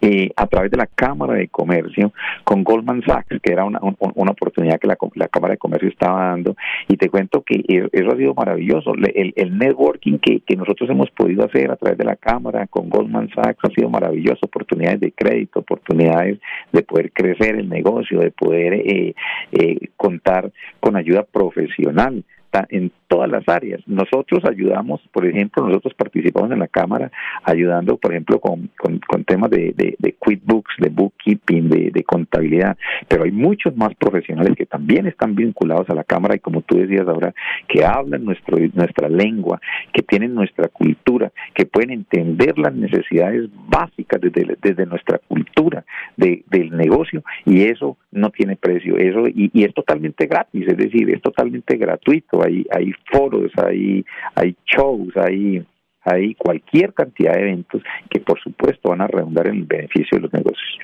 eh, 0.00 0.30
a 0.36 0.46
través 0.46 0.70
de 0.70 0.76
la 0.76 0.86
Cámara 0.86 1.34
de 1.34 1.48
Comercio 1.48 2.12
con 2.44 2.64
Goldman 2.64 3.02
Sachs, 3.02 3.40
que 3.42 3.52
era 3.52 3.64
una, 3.64 3.80
una 3.80 4.30
oportunidad 4.30 4.78
que 4.78 4.86
la, 4.86 4.96
la, 5.14 5.28
Cámara 5.28 5.52
de 5.52 5.58
Comercio 5.58 5.88
estaba 5.88 6.30
dando. 6.30 6.56
Y 6.88 6.96
te 6.96 7.08
cuento 7.08 7.42
que 7.42 7.62
e, 7.68 7.88
eso 7.92 8.12
ha 8.12 8.16
sido 8.16 8.34
maravilloso. 8.34 8.94
El, 8.94 9.32
el 9.36 9.58
networking 9.58 10.18
que, 10.18 10.40
que 10.40 10.56
nosotros 10.56 10.88
hemos 10.90 11.10
podido 11.10 11.44
hacer 11.44 11.70
a 11.70 11.76
través 11.76 11.98
de 11.98 12.04
la 12.04 12.16
Cámara 12.16 12.66
con 12.66 12.88
Goldman 12.88 13.28
Sachs 13.34 13.58
ha 13.62 13.74
sido 13.74 13.90
maravilloso. 13.90 14.46
Oportunidades 14.46 15.00
de 15.00 15.12
crédito, 15.12 15.60
oportunidades 15.60 16.38
de 16.72 16.82
poder 16.82 17.12
crecer 17.12 17.56
el 17.56 17.68
negocio, 17.68 18.20
de 18.20 18.30
poder 18.30 18.74
eh, 18.74 19.14
eh, 19.52 19.88
contar 19.96 20.50
con 20.88 20.96
ayuda 20.96 21.22
profesional 21.24 22.24
en 22.70 22.90
todas 23.08 23.30
las 23.30 23.48
áreas. 23.48 23.80
Nosotros 23.86 24.44
ayudamos, 24.44 25.00
por 25.12 25.26
ejemplo, 25.26 25.66
nosotros 25.66 25.94
participamos 25.94 26.50
en 26.52 26.58
la 26.58 26.68
Cámara 26.68 27.10
ayudando, 27.42 27.96
por 27.96 28.12
ejemplo, 28.12 28.38
con, 28.38 28.70
con, 28.76 29.24
temas 29.24 29.50
de, 29.50 29.72
de, 29.76 29.96
de, 29.98 30.12
QuickBooks, 30.12 30.74
de 30.78 30.90
bookkeeping, 30.90 31.68
de, 31.68 31.90
de, 31.90 32.04
contabilidad, 32.04 32.76
pero 33.08 33.24
hay 33.24 33.32
muchos 33.32 33.76
más 33.76 33.94
profesionales 33.94 34.54
que 34.56 34.66
también 34.66 35.06
están 35.06 35.34
vinculados 35.34 35.88
a 35.90 35.94
la 35.94 36.04
Cámara 36.04 36.36
y 36.36 36.38
como 36.38 36.62
tú 36.62 36.76
decías 36.76 37.06
ahora, 37.08 37.34
que 37.66 37.84
hablan 37.84 38.24
nuestro, 38.24 38.56
nuestra 38.74 39.08
lengua, 39.08 39.60
que 39.92 40.02
tienen 40.02 40.34
nuestra 40.34 40.68
cultura, 40.68 41.32
que 41.54 41.66
pueden 41.66 41.90
entender 41.90 42.58
las 42.58 42.74
necesidades 42.74 43.48
básicas 43.68 44.20
desde, 44.20 44.56
desde 44.60 44.86
nuestra 44.86 45.18
cultura 45.18 45.84
de, 46.16 46.44
del 46.50 46.76
negocio 46.76 47.22
y 47.44 47.62
eso 47.62 47.96
no 48.10 48.30
tiene 48.30 48.56
precio, 48.56 48.96
eso 48.96 49.26
y, 49.28 49.50
y 49.52 49.64
es 49.64 49.74
totalmente 49.74 50.26
gratis, 50.26 50.66
es 50.68 50.76
decir, 50.76 51.10
es 51.10 51.22
totalmente 51.22 51.76
gratuito, 51.76 52.42
hay, 52.48 52.66
hay 52.70 52.92
foros, 53.10 53.52
hay, 53.56 54.04
hay 54.34 54.56
shows, 54.66 55.14
hay, 55.16 55.64
cualquier 56.38 56.94
cantidad 56.94 57.34
de 57.34 57.40
eventos 57.42 57.82
que 58.08 58.20
por 58.20 58.40
supuesto 58.40 58.88
van 58.88 59.02
a 59.02 59.06
redundar 59.06 59.46
en 59.48 59.56
el 59.56 59.64
beneficio 59.64 60.16
de 60.16 60.20
los 60.20 60.32
negocios. 60.32 60.78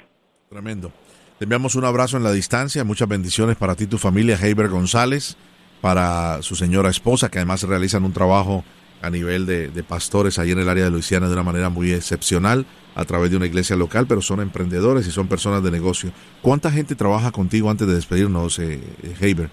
Tremendo. 0.51 0.93
Te 1.39 1.45
enviamos 1.45 1.75
un 1.75 1.85
abrazo 1.85 2.17
en 2.17 2.23
la 2.23 2.33
distancia, 2.33 2.85
muchas 2.85 3.09
bendiciones 3.09 3.57
para 3.57 3.75
ti 3.75 3.85
y 3.85 3.87
tu 3.87 3.99
familia, 3.99 4.37
Heiber 4.37 4.69
González, 4.69 5.37
para 5.81 6.43
su 6.43 6.55
señora 6.55 6.91
esposa, 6.91 7.31
que 7.31 7.39
además 7.39 7.63
realizan 7.65 8.05
un 8.05 8.13
trabajo 8.13 8.65
a 9.03 9.11
nivel 9.11 9.45
de, 9.45 9.69
de, 9.69 9.83
pastores 9.83 10.39
ahí 10.39 10.53
en 10.53 10.59
el 10.59 10.69
área 10.69 10.85
de 10.85 10.91
Luisiana 10.91 11.27
de 11.27 11.33
una 11.35 11.43
manera 11.43 11.69
muy 11.69 11.93
excepcional 11.93 12.65
a 12.95 13.05
través 13.05 13.31
de 13.31 13.37
una 13.37 13.47
iglesia 13.47 13.77
local, 13.77 14.07
pero 14.07 14.23
son 14.23 14.41
emprendedores 14.41 15.07
y 15.07 15.11
son 15.11 15.27
personas 15.27 15.63
de 15.63 15.71
negocio. 15.71 16.13
¿Cuánta 16.41 16.71
gente 16.71 16.95
trabaja 16.95 17.31
contigo 17.31 17.71
antes 17.71 17.87
de 17.87 17.95
despedirnos, 17.95 18.59
eh, 18.59 18.81
Heiber? 19.21 19.51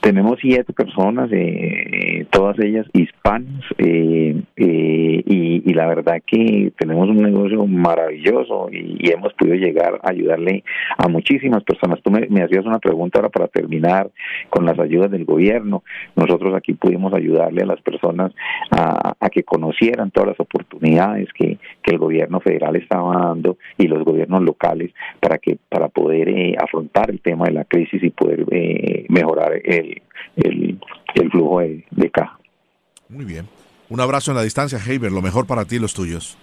Tenemos 0.00 0.38
siete 0.40 0.72
personas, 0.72 1.28
eh, 1.30 2.24
todas 2.30 2.58
ellas 2.58 2.86
hispanas, 2.94 3.62
eh, 3.76 4.34
eh, 4.56 5.22
y, 5.26 5.74
la 5.74 5.86
verdad 5.86 6.16
que 6.26 6.72
tenemos 6.78 7.08
un 7.08 7.18
negocio 7.18 7.64
maravilloso 7.66 8.68
y, 8.72 9.10
hemos 9.10 9.32
podido 9.34 9.56
llegar 9.56 10.00
a 10.02 10.10
ayudarle 10.10 10.64
a 10.96 11.06
muchísimas 11.08 11.62
personas. 11.64 12.00
Tú 12.02 12.10
me, 12.10 12.42
hacías 12.42 12.64
una 12.64 12.78
pregunta 12.78 13.18
ahora 13.18 13.28
para 13.28 13.48
terminar 13.48 14.10
con 14.48 14.64
las 14.64 14.78
ayudas 14.78 15.10
del 15.10 15.24
gobierno. 15.24 15.82
Nosotros 16.16 16.54
aquí 16.54 16.72
pudimos 16.72 17.12
ayudarle 17.12 17.62
a 17.62 17.66
las 17.66 17.80
personas 17.82 18.32
a, 18.70 19.14
que 19.30 19.42
conocieran 19.44 20.10
todas 20.10 20.30
las 20.30 20.40
oportunidades 20.40 21.28
que, 21.34 21.58
que, 21.82 21.90
el 21.92 21.98
gobierno 21.98 22.40
federal 22.40 22.74
estaba 22.76 23.26
dando 23.26 23.58
y 23.78 23.86
los 23.86 24.04
gobiernos 24.04 24.42
locales 24.42 24.92
para 25.20 25.38
que 25.38 25.56
para 25.68 25.88
poder 25.88 26.56
afrontar 26.60 27.10
el 27.10 27.20
tema 27.20 27.46
de 27.46 27.52
la 27.52 27.64
crisis 27.64 28.02
y 28.02 28.10
poder 28.10 28.44
mejorar 29.08 29.52
el 29.64 29.89
el, 30.36 30.78
flujo 31.30 31.60
de, 31.60 32.10
caja. 32.12 32.38
Muy 33.08 33.24
bien. 33.24 33.46
Un 33.88 34.00
abrazo 34.00 34.30
en 34.30 34.36
la 34.36 34.42
distancia, 34.42 34.78
Heiber. 34.78 35.12
Lo 35.12 35.22
mejor 35.22 35.46
para 35.46 35.64
ti 35.64 35.76
y 35.76 35.78
los 35.78 35.94
tuyos. 35.94 36.38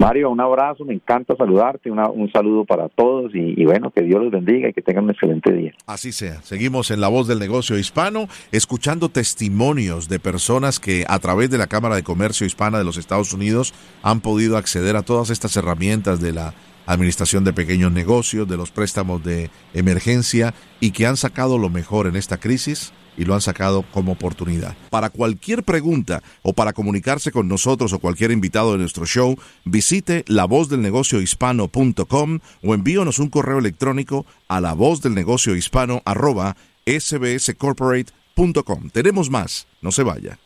Mario, 0.00 0.30
un 0.30 0.40
abrazo, 0.40 0.86
me 0.86 0.94
encanta 0.94 1.36
saludarte, 1.36 1.90
un 1.90 2.32
saludo 2.32 2.64
para 2.64 2.88
todos 2.88 3.32
y, 3.34 3.62
bueno, 3.66 3.90
que 3.90 4.00
Dios 4.00 4.22
los 4.22 4.32
bendiga 4.32 4.70
y 4.70 4.72
que 4.72 4.80
tengan 4.80 5.04
un 5.04 5.10
excelente 5.10 5.52
día. 5.52 5.74
Así 5.86 6.10
sea, 6.10 6.40
seguimos 6.40 6.90
en 6.90 7.02
La 7.02 7.08
Voz 7.08 7.28
del 7.28 7.38
Negocio 7.38 7.78
Hispano, 7.78 8.26
escuchando 8.50 9.10
testimonios 9.10 10.08
de 10.08 10.18
personas 10.18 10.80
que 10.80 11.04
a 11.06 11.18
través 11.18 11.50
de 11.50 11.58
la 11.58 11.66
Cámara 11.66 11.96
de 11.96 12.02
Comercio 12.02 12.46
Hispana 12.46 12.78
de 12.78 12.84
los 12.84 12.96
Estados 12.96 13.34
Unidos 13.34 13.74
han 14.02 14.22
podido 14.22 14.56
acceder 14.56 14.96
a 14.96 15.02
todas 15.02 15.28
estas 15.28 15.54
herramientas 15.58 16.18
de 16.22 16.32
la 16.32 16.54
administración 16.92 17.44
de 17.44 17.52
pequeños 17.52 17.92
negocios, 17.92 18.48
de 18.48 18.56
los 18.56 18.70
préstamos 18.70 19.22
de 19.22 19.50
emergencia 19.74 20.54
y 20.80 20.90
que 20.90 21.06
han 21.06 21.16
sacado 21.16 21.58
lo 21.58 21.68
mejor 21.68 22.06
en 22.06 22.16
esta 22.16 22.38
crisis 22.38 22.92
y 23.16 23.24
lo 23.24 23.34
han 23.34 23.40
sacado 23.40 23.84
como 23.92 24.12
oportunidad. 24.12 24.76
Para 24.88 25.10
cualquier 25.10 25.62
pregunta 25.62 26.22
o 26.42 26.54
para 26.54 26.72
comunicarse 26.72 27.32
con 27.32 27.48
nosotros 27.48 27.92
o 27.92 27.98
cualquier 27.98 28.30
invitado 28.30 28.72
de 28.72 28.78
nuestro 28.78 29.04
show, 29.04 29.36
visite 29.64 30.24
lavozdelnegociohispano.com 30.26 32.38
o 32.62 32.74
envíonos 32.74 33.18
un 33.18 33.28
correo 33.28 33.58
electrónico 33.58 34.24
a 34.48 34.60
lavozdelnegociohispano 34.60 36.02
arroba 36.04 36.56
sbscorporate.com. 36.86 38.90
Tenemos 38.90 39.30
más, 39.30 39.66
no 39.82 39.92
se 39.92 40.02
vaya. 40.02 40.38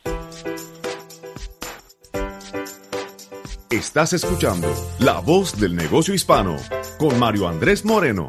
Estás 3.75 4.13
escuchando 4.13 4.73
La 5.01 5.19
Voz 5.19 5.59
del 5.59 5.75
Negocio 5.75 6.15
Hispano 6.15 6.55
con 6.97 7.19
Mario 7.19 7.49
Andrés 7.49 7.85
Moreno. 7.85 8.29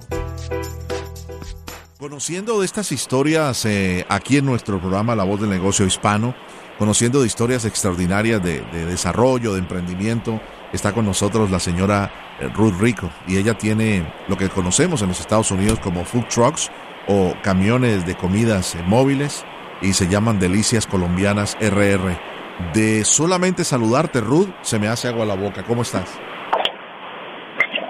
Conociendo 1.99 2.59
de 2.59 2.65
estas 2.65 2.91
historias 2.91 3.63
eh, 3.65 4.07
aquí 4.09 4.37
en 4.37 4.45
nuestro 4.47 4.79
programa 4.79 5.15
La 5.15 5.23
Voz 5.23 5.41
del 5.41 5.51
Negocio 5.51 5.85
Hispano, 5.85 6.33
conociendo 6.79 7.21
de 7.21 7.27
historias 7.27 7.63
extraordinarias 7.63 8.41
de, 8.43 8.61
desarrollo, 8.87 9.53
de 9.53 9.59
emprendimiento, 9.59 10.41
está 10.73 10.93
con 10.93 11.05
nosotros 11.05 11.51
la 11.51 11.59
señora 11.59 12.11
eh, 12.39 12.47
Ruth 12.47 12.79
Rico 12.79 13.11
y 13.27 13.37
ella 13.37 13.55
tiene 13.55 14.11
lo 14.27 14.37
que 14.37 14.49
conocemos 14.49 15.03
en 15.03 15.09
los 15.09 15.19
Estados 15.19 15.51
Unidos 15.51 15.77
como 15.79 16.05
food 16.05 16.25
trucks 16.25 16.71
o 17.07 17.35
camiones 17.43 18.03
de 18.07 18.17
comidas 18.17 18.73
eh, 18.73 18.81
móviles 18.87 19.45
y 19.79 19.93
se 19.93 20.07
llaman 20.07 20.39
Delicias 20.39 20.87
Colombianas 20.87 21.55
RR. 21.61 22.34
De 22.73 23.03
solamente 23.03 23.63
saludarte, 23.63 24.21
Ruth, 24.21 24.49
se 24.61 24.79
me 24.79 24.87
hace 24.87 25.07
agua 25.07 25.23
a 25.23 25.27
la 25.27 25.35
boca. 25.35 25.63
¿Cómo 25.63 25.81
estás? 25.81 26.19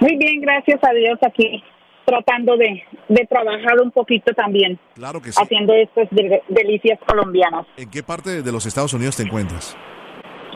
Muy 0.02 0.18
bien, 0.18 0.42
gracias 0.42 0.80
a 0.84 0.94
Dios 0.94 1.20
aquí 1.26 1.64
tratando 2.06 2.56
de, 2.56 2.84
de 3.10 3.26
trabajar 3.26 3.82
un 3.82 3.92
poquito 3.92 4.32
también. 4.34 4.80
Claro 4.94 5.22
que 5.22 5.30
Haciendo 5.30 5.74
estas 5.74 6.08
delicias 6.48 7.00
colombianas. 7.08 7.66
¿En 7.78 7.90
qué 7.90 8.04
parte 8.04 8.42
de 8.42 8.52
los 8.52 8.66
Estados 8.66 8.94
Unidos 8.94 9.18
te 9.18 9.24
encuentras? 9.24 9.76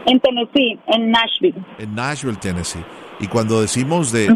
En 0.05 0.19
Tennessee, 0.19 0.79
en 0.87 1.11
Nashville. 1.11 1.61
En 1.77 1.95
Nashville, 1.95 2.37
Tennessee. 2.37 2.83
Y 3.19 3.27
cuando 3.27 3.61
decimos 3.61 4.11
de, 4.11 4.27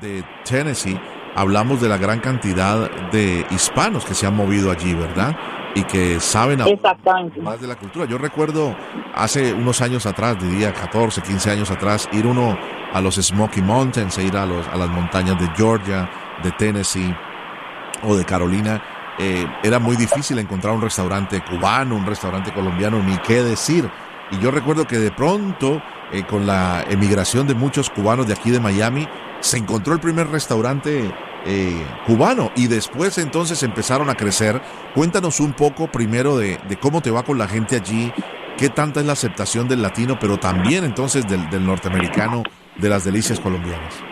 de, 0.00 0.22
Tennessee, 0.44 0.98
hablamos 1.34 1.80
de 1.80 1.88
la 1.88 1.96
gran 1.96 2.20
cantidad 2.20 2.90
de 3.10 3.46
hispanos 3.50 4.04
que 4.04 4.14
se 4.14 4.26
han 4.26 4.36
movido 4.36 4.70
allí, 4.70 4.94
¿verdad? 4.94 5.36
Y 5.74 5.84
que 5.84 6.18
saben 6.18 6.60
más 7.42 7.60
de 7.60 7.68
la 7.68 7.76
cultura. 7.76 8.04
Yo 8.04 8.18
recuerdo 8.18 8.74
hace 9.14 9.52
unos 9.52 9.80
años 9.80 10.04
atrás, 10.06 10.36
diría 10.40 10.72
14, 10.72 11.22
15 11.22 11.50
años 11.50 11.70
atrás, 11.70 12.08
ir 12.12 12.26
uno 12.26 12.58
a 12.92 13.00
los 13.00 13.16
Smoky 13.16 13.62
Mountains, 13.62 14.18
e 14.18 14.24
ir 14.24 14.36
a, 14.36 14.46
los, 14.46 14.66
a 14.66 14.76
las 14.76 14.88
montañas 14.88 15.38
de 15.40 15.48
Georgia, 15.56 16.10
de 16.42 16.50
Tennessee 16.52 17.14
o 18.02 18.16
de 18.16 18.24
Carolina, 18.24 18.82
eh, 19.18 19.46
era 19.62 19.78
muy 19.78 19.96
difícil 19.96 20.38
encontrar 20.38 20.74
un 20.74 20.80
restaurante 20.80 21.42
cubano, 21.42 21.94
un 21.94 22.06
restaurante 22.06 22.52
colombiano, 22.52 23.02
ni 23.02 23.18
qué 23.18 23.42
decir. 23.42 23.88
Y 24.30 24.38
yo 24.38 24.50
recuerdo 24.50 24.86
que 24.86 24.98
de 24.98 25.10
pronto, 25.10 25.82
eh, 26.10 26.22
con 26.24 26.46
la 26.46 26.84
emigración 26.88 27.46
de 27.46 27.54
muchos 27.54 27.90
cubanos 27.90 28.26
de 28.26 28.32
aquí 28.32 28.50
de 28.50 28.60
Miami, 28.60 29.06
se 29.40 29.58
encontró 29.58 29.94
el 29.94 30.00
primer 30.00 30.28
restaurante 30.28 31.10
eh, 31.46 31.86
cubano 32.06 32.50
y 32.56 32.66
después 32.66 33.18
entonces 33.18 33.62
empezaron 33.62 34.10
a 34.10 34.14
crecer. 34.14 34.60
Cuéntanos 34.94 35.40
un 35.40 35.52
poco 35.52 35.88
primero 35.88 36.36
de, 36.36 36.58
cómo 36.80 37.00
te 37.00 37.10
va 37.10 37.22
con 37.22 37.38
la 37.38 37.48
gente 37.48 37.76
allí, 37.76 38.12
qué 38.58 38.68
tanta 38.68 39.00
es 39.00 39.06
la 39.06 39.14
aceptación 39.14 39.68
del 39.68 39.82
latino, 39.82 40.18
pero 40.20 40.38
también 40.38 40.84
entonces 40.84 41.26
del, 41.28 41.48
del 41.50 41.66
norteamericano 41.66 42.42
de 42.76 42.88
las 42.88 43.04
delicias 43.04 43.40
colombianas? 43.40 44.02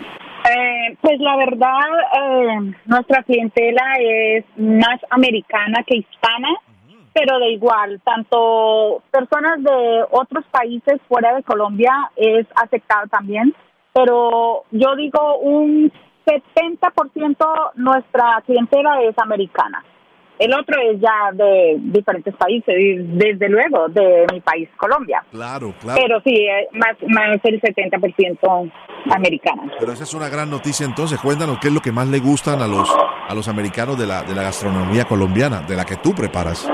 Eh, 0.49 0.97
pues 1.01 1.19
la 1.19 1.35
verdad, 1.35 1.79
eh, 2.13 2.73
nuestra 2.85 3.23
clientela 3.23 3.83
es 3.99 4.45
más 4.57 4.99
americana 5.09 5.83
que 5.85 5.97
hispana, 5.97 6.49
pero 7.13 7.39
de 7.39 7.51
igual, 7.51 7.99
tanto 8.03 9.03
personas 9.11 9.61
de 9.61 10.03
otros 10.11 10.45
países 10.51 10.99
fuera 11.07 11.35
de 11.35 11.43
Colombia 11.43 11.91
es 12.15 12.47
aceptado 12.55 13.07
también, 13.07 13.53
pero 13.93 14.63
yo 14.71 14.95
digo 14.95 15.37
un 15.39 15.91
70% 16.25 17.71
nuestra 17.75 18.41
clientela 18.45 19.01
es 19.01 19.17
americana. 19.17 19.83
El 20.37 20.53
otro 20.53 20.79
es 20.81 21.01
ya 21.01 21.31
de 21.33 21.75
diferentes 21.79 22.33
países, 22.35 22.73
desde 22.73 23.49
luego 23.49 23.89
de 23.89 24.25
mi 24.31 24.39
país, 24.39 24.69
Colombia. 24.77 25.21
Claro, 25.31 25.73
claro. 25.81 25.99
Pero 26.01 26.21
sí, 26.21 26.33
eh, 26.33 26.69
más, 26.71 26.95
más 27.09 27.39
el 27.43 27.59
70% 27.59 28.71
americana. 29.11 29.69
Pero 29.77 29.91
esa 29.91 30.03
es 30.05 30.13
una 30.13 30.29
gran 30.29 30.49
noticia 30.49 30.85
entonces. 30.85 31.19
Cuéntanos 31.19 31.57
qué 31.59 31.67
es 31.67 31.73
lo 31.73 31.81
que 31.81 31.91
más 31.91 32.07
le 32.07 32.19
gustan 32.19 32.61
a 32.61 32.67
los, 32.67 32.89
a 33.27 33.35
los 33.35 33.49
americanos 33.49 33.99
de 33.99 34.07
la, 34.07 34.23
de 34.23 34.33
la 34.33 34.43
gastronomía 34.43 35.03
colombiana, 35.03 35.61
de 35.61 35.75
la 35.75 35.83
que 35.83 35.97
tú 35.97 36.15
preparas. 36.15 36.71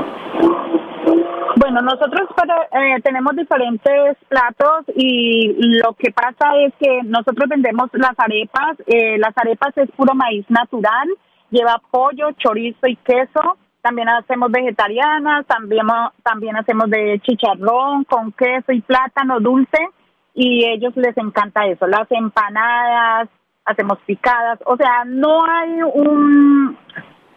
Bueno, 1.76 1.92
nosotros 1.92 2.30
eh, 2.72 3.02
tenemos 3.04 3.36
diferentes 3.36 4.16
platos 4.30 4.86
y 4.96 5.58
lo 5.78 5.92
que 5.96 6.10
pasa 6.14 6.56
es 6.66 6.74
que 6.80 7.04
nosotros 7.04 7.50
vendemos 7.50 7.90
las 7.92 8.18
arepas. 8.18 8.78
Eh, 8.88 9.18
las 9.18 9.38
arepas 9.38 9.78
es 9.78 9.92
puro 9.92 10.16
maíz 10.16 10.46
natural 10.50 11.10
lleva 11.50 11.82
pollo, 11.92 12.32
chorizo 12.38 12.88
y 12.88 12.96
queso. 12.96 13.58
También 13.82 14.08
hacemos 14.08 14.52
vegetarianas, 14.52 15.46
también, 15.48 15.86
también 16.24 16.56
hacemos 16.56 16.90
de 16.90 17.20
chicharrón 17.22 18.06
con 18.06 18.32
queso 18.32 18.72
y 18.72 18.80
plátano 18.80 19.42
dulce 19.42 19.90
y 20.34 20.64
ellos 20.64 20.96
les 20.96 21.18
encanta 21.18 21.66
eso. 21.68 21.88
Las 21.88 22.10
empanadas, 22.10 23.28
hacemos 23.66 23.98
picadas, 24.06 24.60
o 24.66 24.78
sea, 24.78 25.04
no 25.06 25.44
hay 25.44 25.82
un, 25.94 26.78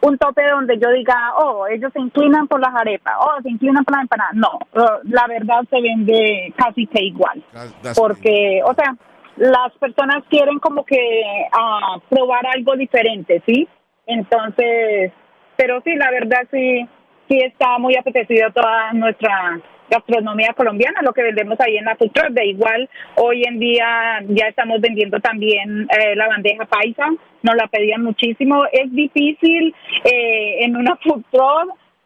un 0.08 0.18
tope 0.18 0.42
donde 0.50 0.78
yo 0.78 0.90
diga, 0.90 1.34
oh, 1.36 1.66
ellos 1.66 1.92
se 1.92 2.00
inclinan 2.00 2.48
por 2.48 2.60
las 2.60 2.74
arepas, 2.74 3.14
oh, 3.20 3.40
se 3.42 3.50
inclinan 3.50 3.84
por 3.84 3.94
las 3.94 4.02
empanadas. 4.02 4.34
No, 4.34 4.58
la 5.04 5.26
verdad 5.26 5.64
se 5.70 5.80
vende 5.80 6.52
casi 6.56 6.86
que 6.86 7.04
igual. 7.04 7.42
Porque, 7.94 8.60
o 8.64 8.74
sea, 8.74 8.96
las 9.36 9.72
personas 9.78 10.24
quieren 10.28 10.58
como 10.58 10.84
que 10.84 10.98
uh, 11.52 12.00
probar 12.08 12.46
algo 12.54 12.74
diferente, 12.76 13.42
¿sí? 13.46 13.68
Entonces, 14.06 15.12
pero 15.56 15.80
sí, 15.82 15.94
la 15.94 16.10
verdad 16.10 16.46
sí, 16.50 16.88
sí 17.28 17.38
está 17.38 17.78
muy 17.78 17.96
apetecido 17.96 18.50
toda 18.52 18.92
nuestra 18.94 19.60
gastronomía 19.90 20.52
colombiana, 20.54 21.02
lo 21.02 21.12
que 21.12 21.22
vendemos 21.22 21.58
ahí 21.60 21.76
en 21.76 21.84
la 21.84 21.96
food 21.96 22.10
truck. 22.12 22.30
De 22.30 22.46
igual, 22.46 22.88
hoy 23.16 23.44
en 23.44 23.58
día 23.58 24.20
ya 24.28 24.46
estamos 24.46 24.80
vendiendo 24.80 25.20
también 25.20 25.88
eh, 25.90 26.16
la 26.16 26.28
bandeja 26.28 26.64
paisa, 26.66 27.06
nos 27.42 27.56
la 27.56 27.66
pedían 27.68 28.02
muchísimo. 28.02 28.64
Es 28.72 28.92
difícil 28.92 29.74
eh, 30.04 30.64
en 30.64 30.76
una 30.76 30.96
food 30.96 31.24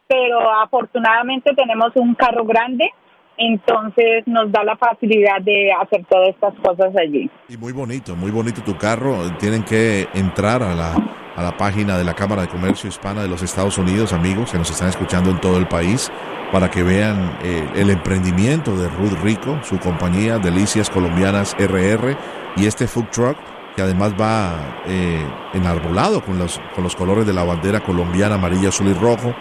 pero 0.07 0.53
afortunadamente 0.61 1.55
tenemos 1.55 1.92
un 1.95 2.14
carro 2.14 2.45
grande 2.45 2.90
entonces 3.38 4.25
nos 4.27 4.53
da 4.53 4.62
la 4.62 4.77
facilidad 4.77 5.40
de 5.40 5.73
hacer 5.73 6.05
todas 6.09 6.29
estas 6.29 6.55
cosas 6.61 6.95
allí. 6.97 7.31
Y 7.49 7.57
muy 7.57 7.73
bonito, 7.73 8.14
muy 8.14 8.31
bonito 8.31 8.62
tu 8.62 8.77
carro. 8.77 9.16
Tienen 9.38 9.64
que 9.64 10.07
entrar 10.14 10.62
a 10.62 10.75
la, 10.75 10.95
a 11.37 11.42
la 11.42 11.57
página 11.57 11.97
de 11.97 12.05
la 12.05 12.14
Cámara 12.14 12.42
de 12.42 12.49
Comercio 12.49 12.88
Hispana 12.88 13.23
de 13.23 13.29
los 13.29 13.42
Estados 13.42 13.79
Unidos, 13.79 14.12
amigos 14.12 14.53
que 14.53 14.59
nos 14.59 14.71
están 14.71 14.88
escuchando 14.88 15.31
en 15.31 15.40
todo 15.40 15.57
el 15.59 15.66
país, 15.66 16.12
para 16.53 16.71
que 16.71 16.83
vean 16.83 17.38
eh, 17.43 17.67
el 17.75 17.91
emprendimiento 17.91 18.77
de 18.77 18.88
Ruth 18.91 19.19
Rico, 19.23 19.59
su 19.62 19.79
compañía 19.79 20.38
Delicias 20.38 20.91
Colombianas 20.91 21.57
RR 21.59 22.17
y 22.57 22.67
este 22.67 22.87
food 22.87 23.07
truck 23.07 23.37
que 23.75 23.83
además 23.83 24.12
va 24.21 24.83
eh, 24.87 25.25
enarbolado 25.55 26.23
con 26.23 26.38
los, 26.38 26.61
con 26.75 26.85
los 26.85 26.95
colores 26.95 27.27
de 27.27 27.33
la 27.33 27.43
bandera 27.43 27.81
colombiana, 27.81 28.35
amarillo, 28.35 28.69
azul 28.69 28.88
y 28.88 28.93
rojo, 28.93 29.35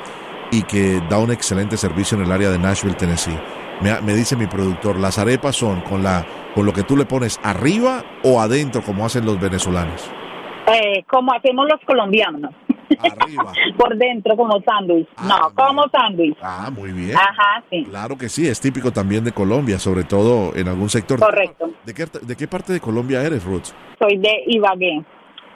y 0.51 0.63
que 0.63 1.01
da 1.09 1.17
un 1.17 1.31
excelente 1.31 1.77
servicio 1.77 2.17
en 2.17 2.25
el 2.25 2.31
área 2.31 2.49
de 2.49 2.57
Nashville, 2.57 2.95
Tennessee. 2.95 3.37
Me, 3.81 4.13
dice 4.13 4.35
mi 4.35 4.45
productor, 4.45 4.99
las 4.99 5.17
arepas 5.17 5.55
son 5.55 5.81
con 5.81 6.03
la 6.03 6.25
con 6.53 6.65
lo 6.65 6.73
que 6.73 6.83
tú 6.83 6.95
le 6.97 7.05
pones 7.05 7.39
arriba 7.43 8.03
o 8.23 8.39
adentro 8.39 8.81
como 8.83 9.05
hacen 9.05 9.25
los 9.25 9.39
venezolanos. 9.39 10.09
Eh, 10.67 11.03
como 11.09 11.33
hacemos 11.33 11.67
los 11.67 11.79
colombianos. 11.85 12.53
Arriba. 12.99 13.53
Por 13.77 13.97
dentro 13.97 14.35
como 14.35 14.61
sándwich. 14.61 15.07
Ah, 15.17 15.27
no, 15.27 15.55
como 15.55 15.83
sándwich. 15.89 16.37
Ah, 16.41 16.69
muy 16.71 16.91
bien. 16.91 17.15
Ajá, 17.15 17.63
sí. 17.69 17.85
Claro 17.85 18.17
que 18.17 18.29
sí, 18.29 18.47
es 18.47 18.59
típico 18.59 18.91
también 18.91 19.23
de 19.23 19.31
Colombia, 19.31 19.79
sobre 19.79 20.03
todo 20.03 20.55
en 20.55 20.67
algún 20.67 20.89
sector. 20.89 21.19
Correcto. 21.19 21.71
¿De 21.85 21.93
qué, 21.93 22.05
de 22.21 22.35
qué 22.35 22.47
parte 22.47 22.73
de 22.73 22.79
Colombia 22.79 23.21
eres, 23.23 23.43
Ruth? 23.43 23.67
Soy 23.99 24.17
de 24.17 24.43
Ibagué 24.47 25.03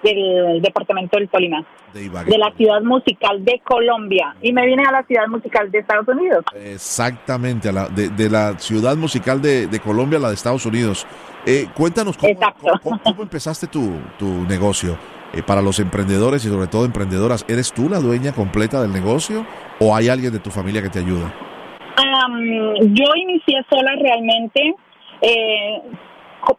del 0.05 0.61
departamento 0.61 1.17
del 1.17 1.29
Tolima, 1.29 1.65
de, 1.93 2.37
la 2.37 2.51
ciudad 2.55 2.81
musical 2.81 3.43
de 3.43 3.59
Colombia, 3.63 4.35
y 4.41 4.53
me 4.53 4.65
vine 4.65 4.83
a 4.87 4.91
la 4.91 5.03
ciudad 5.03 5.27
musical 5.27 5.71
de 5.71 5.79
Estados 5.79 6.07
Unidos. 6.07 6.45
Exactamente, 6.53 7.69
a 7.69 7.71
la, 7.71 7.87
de, 7.89 8.29
la 8.29 8.57
ciudad 8.59 8.95
musical 8.95 9.41
de, 9.41 9.79
Colombia 9.83 10.19
a 10.19 10.21
la 10.21 10.27
de 10.29 10.35
Estados 10.35 10.65
Unidos. 10.65 11.07
Eh, 11.45 11.67
cuéntanos 11.75 12.17
cómo, 12.17 12.99
cómo, 13.03 13.21
empezaste 13.23 13.67
tu, 13.67 13.99
tu 14.17 14.25
negocio. 14.47 14.97
Eh, 15.35 15.43
para 15.45 15.61
los 15.61 15.79
emprendedores 15.79 16.45
y 16.45 16.49
sobre 16.49 16.67
todo 16.67 16.85
emprendedoras, 16.85 17.45
¿eres 17.49 17.73
tú 17.73 17.89
la 17.89 17.99
dueña 17.99 18.31
completa 18.31 18.81
del 18.81 18.93
negocio 18.93 19.45
o 19.79 19.95
hay 19.95 20.07
alguien 20.07 20.31
de 20.31 20.39
tu 20.39 20.49
familia 20.49 20.81
que 20.81 20.89
te 20.89 20.99
ayuda? 20.99 21.33
yo 22.81 23.05
inicié 23.15 23.61
sola 23.69 23.93
realmente 23.95 24.75
eh, 25.21 25.81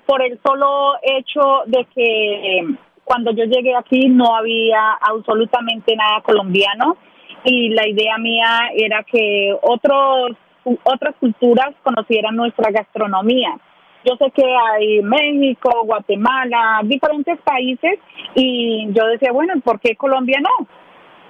por 0.06 0.22
el 0.22 0.38
solo 0.44 0.94
hecho 1.02 1.62
de 1.66 1.86
que 1.94 2.62
cuando 3.04 3.32
yo 3.32 3.44
llegué 3.44 3.74
aquí 3.76 4.08
no 4.08 4.34
había 4.34 4.92
absolutamente 5.00 5.94
nada 5.94 6.22
colombiano 6.22 6.96
y 7.44 7.68
la 7.70 7.86
idea 7.86 8.18
mía 8.18 8.70
era 8.74 9.04
que 9.04 9.54
otros 9.62 10.36
otras 10.82 11.14
culturas 11.20 11.74
conocieran 11.82 12.34
nuestra 12.34 12.70
gastronomía. 12.70 13.56
Yo 14.06 14.16
sé 14.16 14.30
que 14.30 14.44
hay 14.44 15.02
México, 15.02 15.82
Guatemala, 15.84 16.80
diferentes 16.84 17.40
países 17.40 17.98
y 18.36 18.86
yo 18.92 19.06
decía, 19.06 19.32
bueno, 19.32 19.54
¿por 19.64 19.80
qué 19.80 19.96
Colombia 19.96 20.38
no? 20.40 20.66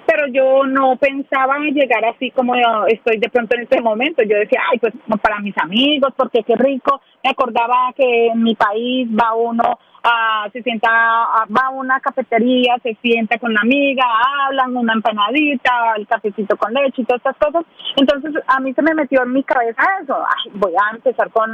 pero 0.06 0.28
yo 0.28 0.64
no 0.64 0.96
pensaba 0.96 1.58
llegar 1.58 2.04
así 2.04 2.30
como 2.30 2.54
estoy 2.86 3.18
de 3.18 3.28
pronto 3.28 3.56
en 3.56 3.62
este 3.62 3.80
momento. 3.80 4.22
Yo 4.22 4.38
decía, 4.38 4.60
ay, 4.70 4.78
pues 4.78 4.94
para 5.20 5.40
mis 5.40 5.56
amigos, 5.58 6.14
porque 6.16 6.44
qué 6.44 6.54
rico. 6.54 7.00
Me 7.24 7.30
acordaba 7.30 7.92
que 7.96 8.28
en 8.28 8.42
mi 8.42 8.54
país 8.54 9.08
va 9.08 9.34
uno 9.34 9.78
a, 10.06 10.48
se 10.52 10.62
sienta, 10.62 10.88
va 10.88 11.66
a 11.66 11.70
una 11.70 11.98
cafetería, 11.98 12.76
se 12.82 12.96
sienta 13.02 13.38
con 13.38 13.52
la 13.52 13.60
amiga, 13.60 14.04
hablan 14.46 14.76
una 14.76 14.92
empanadita, 14.92 15.94
el 15.96 16.06
cafecito 16.06 16.56
con 16.56 16.72
leche 16.72 17.02
y 17.02 17.04
todas 17.04 17.20
estas 17.24 17.36
cosas. 17.36 17.64
Entonces 17.96 18.42
a 18.46 18.60
mí 18.60 18.72
se 18.72 18.82
me 18.82 18.94
metió 18.94 19.22
en 19.24 19.32
mi 19.32 19.42
cabeza 19.42 19.82
eso, 20.02 20.16
ay, 20.16 20.52
voy 20.54 20.72
a 20.72 20.94
empezar 20.94 21.30
con, 21.30 21.50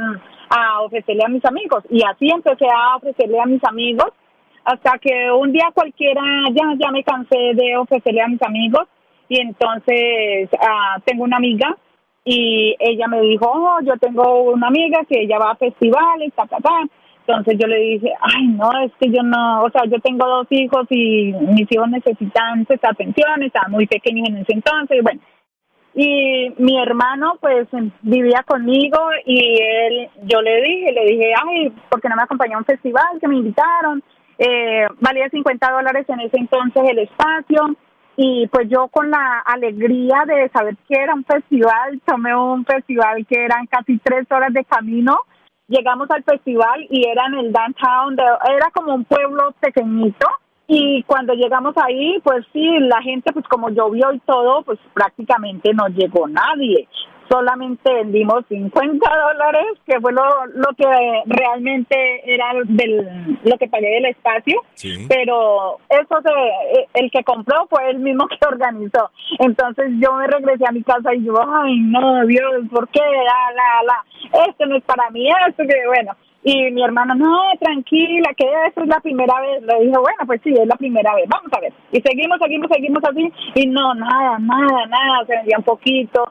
a 0.49 0.81
ofrecerle 0.81 1.23
a 1.25 1.29
mis 1.29 1.43
amigos. 1.45 1.83
Y 1.89 2.03
así 2.03 2.29
empecé 2.29 2.67
a 2.69 2.97
ofrecerle 2.97 3.39
a 3.39 3.45
mis 3.45 3.63
amigos 3.63 4.11
hasta 4.65 4.99
que 4.99 5.31
un 5.31 5.51
día 5.51 5.69
cualquiera 5.73 6.21
ya, 6.51 6.73
ya 6.77 6.91
me 6.91 7.03
cansé 7.03 7.53
de 7.55 7.75
ofrecerle 7.77 8.21
a 8.21 8.27
mis 8.27 8.41
amigos 8.43 8.87
y 9.27 9.41
entonces 9.41 10.49
ah, 10.61 10.97
tengo 11.05 11.23
una 11.23 11.37
amiga 11.37 11.75
y 12.23 12.75
ella 12.79 13.07
me 13.07 13.19
dijo, 13.21 13.51
oh, 13.51 13.79
yo 13.83 13.97
tengo 13.99 14.43
una 14.43 14.67
amiga 14.67 14.99
que 15.09 15.23
ella 15.23 15.39
va 15.39 15.51
a 15.51 15.55
festivales, 15.55 16.31
ta, 16.33 16.45
ta. 16.45 16.59
Entonces 17.25 17.57
yo 17.57 17.67
le 17.67 17.77
dije, 17.77 18.11
ay, 18.19 18.47
no, 18.47 18.69
es 18.83 18.91
que 18.99 19.09
yo 19.09 19.23
no, 19.23 19.63
o 19.63 19.69
sea, 19.69 19.85
yo 19.85 19.99
tengo 19.99 20.25
dos 20.27 20.47
hijos 20.49 20.85
y 20.89 21.31
mis 21.33 21.71
hijos 21.71 21.89
necesitan 21.89 22.65
esta 22.67 22.89
atención, 22.89 23.43
estaban 23.43 23.71
muy 23.71 23.87
pequeños 23.87 24.27
en 24.27 24.37
ese 24.37 24.53
entonces, 24.53 24.97
y 24.97 25.01
bueno. 25.01 25.21
Y 25.95 26.51
mi 26.57 26.81
hermano, 26.81 27.37
pues, 27.39 27.67
vivía 28.01 28.43
conmigo 28.45 28.97
y 29.25 29.61
él, 29.61 30.09
yo 30.23 30.41
le 30.41 30.61
dije, 30.63 30.91
le 30.91 31.05
dije, 31.05 31.33
ay, 31.45 31.71
¿por 31.89 32.01
qué 32.01 32.09
no 32.09 32.15
me 32.15 32.23
acompañó 32.23 32.55
a 32.55 32.59
un 32.59 32.65
festival 32.65 33.19
que 33.21 33.27
me 33.27 33.35
invitaron? 33.35 34.03
Eh, 34.39 34.87
valía 34.99 35.29
50 35.29 35.71
dólares 35.71 36.05
en 36.09 36.19
ese 36.21 36.37
entonces 36.39 36.83
el 36.89 36.99
espacio 36.99 37.75
y 38.15 38.47
pues 38.47 38.67
yo 38.69 38.87
con 38.87 39.11
la 39.11 39.39
alegría 39.45 40.23
de 40.25 40.49
saber 40.49 40.75
que 40.87 40.95
era 40.95 41.13
un 41.13 41.23
festival, 41.23 42.01
tomé 42.05 42.35
un 42.35 42.65
festival 42.65 43.25
que 43.27 43.43
eran 43.43 43.65
casi 43.67 43.97
tres 43.99 44.25
horas 44.31 44.53
de 44.53 44.65
camino, 44.65 45.19
llegamos 45.67 46.09
al 46.11 46.23
festival 46.23 46.85
y 46.89 47.07
era 47.07 47.25
en 47.27 47.35
el 47.35 47.53
downtown, 47.53 48.17
era 48.19 48.69
como 48.73 48.93
un 48.93 49.05
pueblo 49.05 49.53
pequeñito 49.59 50.27
y 50.67 51.03
cuando 51.03 51.33
llegamos 51.33 51.75
ahí, 51.77 52.19
pues 52.23 52.45
sí, 52.53 52.65
la 52.79 53.01
gente, 53.01 53.33
pues 53.33 53.45
como 53.47 53.69
llovió 53.69 54.13
y 54.13 54.19
todo, 54.19 54.63
pues 54.63 54.79
prácticamente 54.93 55.73
no 55.73 55.87
llegó 55.87 56.27
nadie 56.27 56.87
solamente 57.33 57.91
vendimos 57.91 58.45
50 58.47 59.09
dólares, 59.09 59.65
que 59.87 59.99
fue 59.99 60.13
lo, 60.13 60.45
lo 60.53 60.67
que 60.77 60.85
realmente 61.25 61.95
era 62.31 62.53
del, 62.65 63.39
lo 63.43 63.57
que 63.57 63.67
pagué 63.67 63.89
del 63.89 64.05
espacio, 64.05 64.61
pero 65.09 65.79
eso 65.89 66.21
se, 66.21 66.99
el 66.99 67.09
que 67.09 67.23
compró 67.23 67.65
fue 67.71 67.89
el 67.89 67.99
mismo 67.99 68.27
que 68.29 68.37
organizó. 68.47 69.09
Entonces 69.39 69.93
yo 69.99 70.13
me 70.13 70.27
regresé 70.27 70.65
a 70.67 70.71
mi 70.71 70.83
casa 70.83 71.15
y 71.15 71.25
yo, 71.25 71.33
ay 71.41 71.79
no, 71.79 72.23
Dios, 72.27 72.65
¿por 72.71 72.87
qué? 72.89 72.99
La, 72.99 73.51
la, 73.55 73.83
la, 73.83 74.45
esto 74.47 74.67
no 74.67 74.77
es 74.77 74.83
para 74.83 75.09
mí, 75.09 75.27
esto 75.47 75.63
que 75.67 75.87
bueno. 75.87 76.15
Y 76.43 76.71
mi 76.71 76.83
hermano, 76.83 77.15
no, 77.15 77.41
tranquila, 77.59 78.29
que 78.35 78.45
eso 78.67 78.81
es 78.81 78.87
la 78.87 78.99
primera 78.99 79.39
vez. 79.39 79.63
Le 79.63 79.85
dije, 79.85 79.97
bueno, 79.97 80.17
pues 80.25 80.41
sí, 80.43 80.51
es 80.51 80.67
la 80.67 80.75
primera 80.75 81.15
vez, 81.15 81.25
vamos 81.29 81.51
a 81.53 81.59
ver. 81.61 81.73
Y 81.91 82.01
seguimos, 82.01 82.37
seguimos, 82.41 82.69
seguimos 82.69 83.03
así. 83.03 83.31
Y 83.55 83.67
no, 83.67 83.93
nada, 83.93 84.37
nada, 84.39 84.85
nada, 84.87 85.25
se 85.25 85.37
vendía 85.37 85.57
un 85.57 85.63
poquito. 85.63 86.29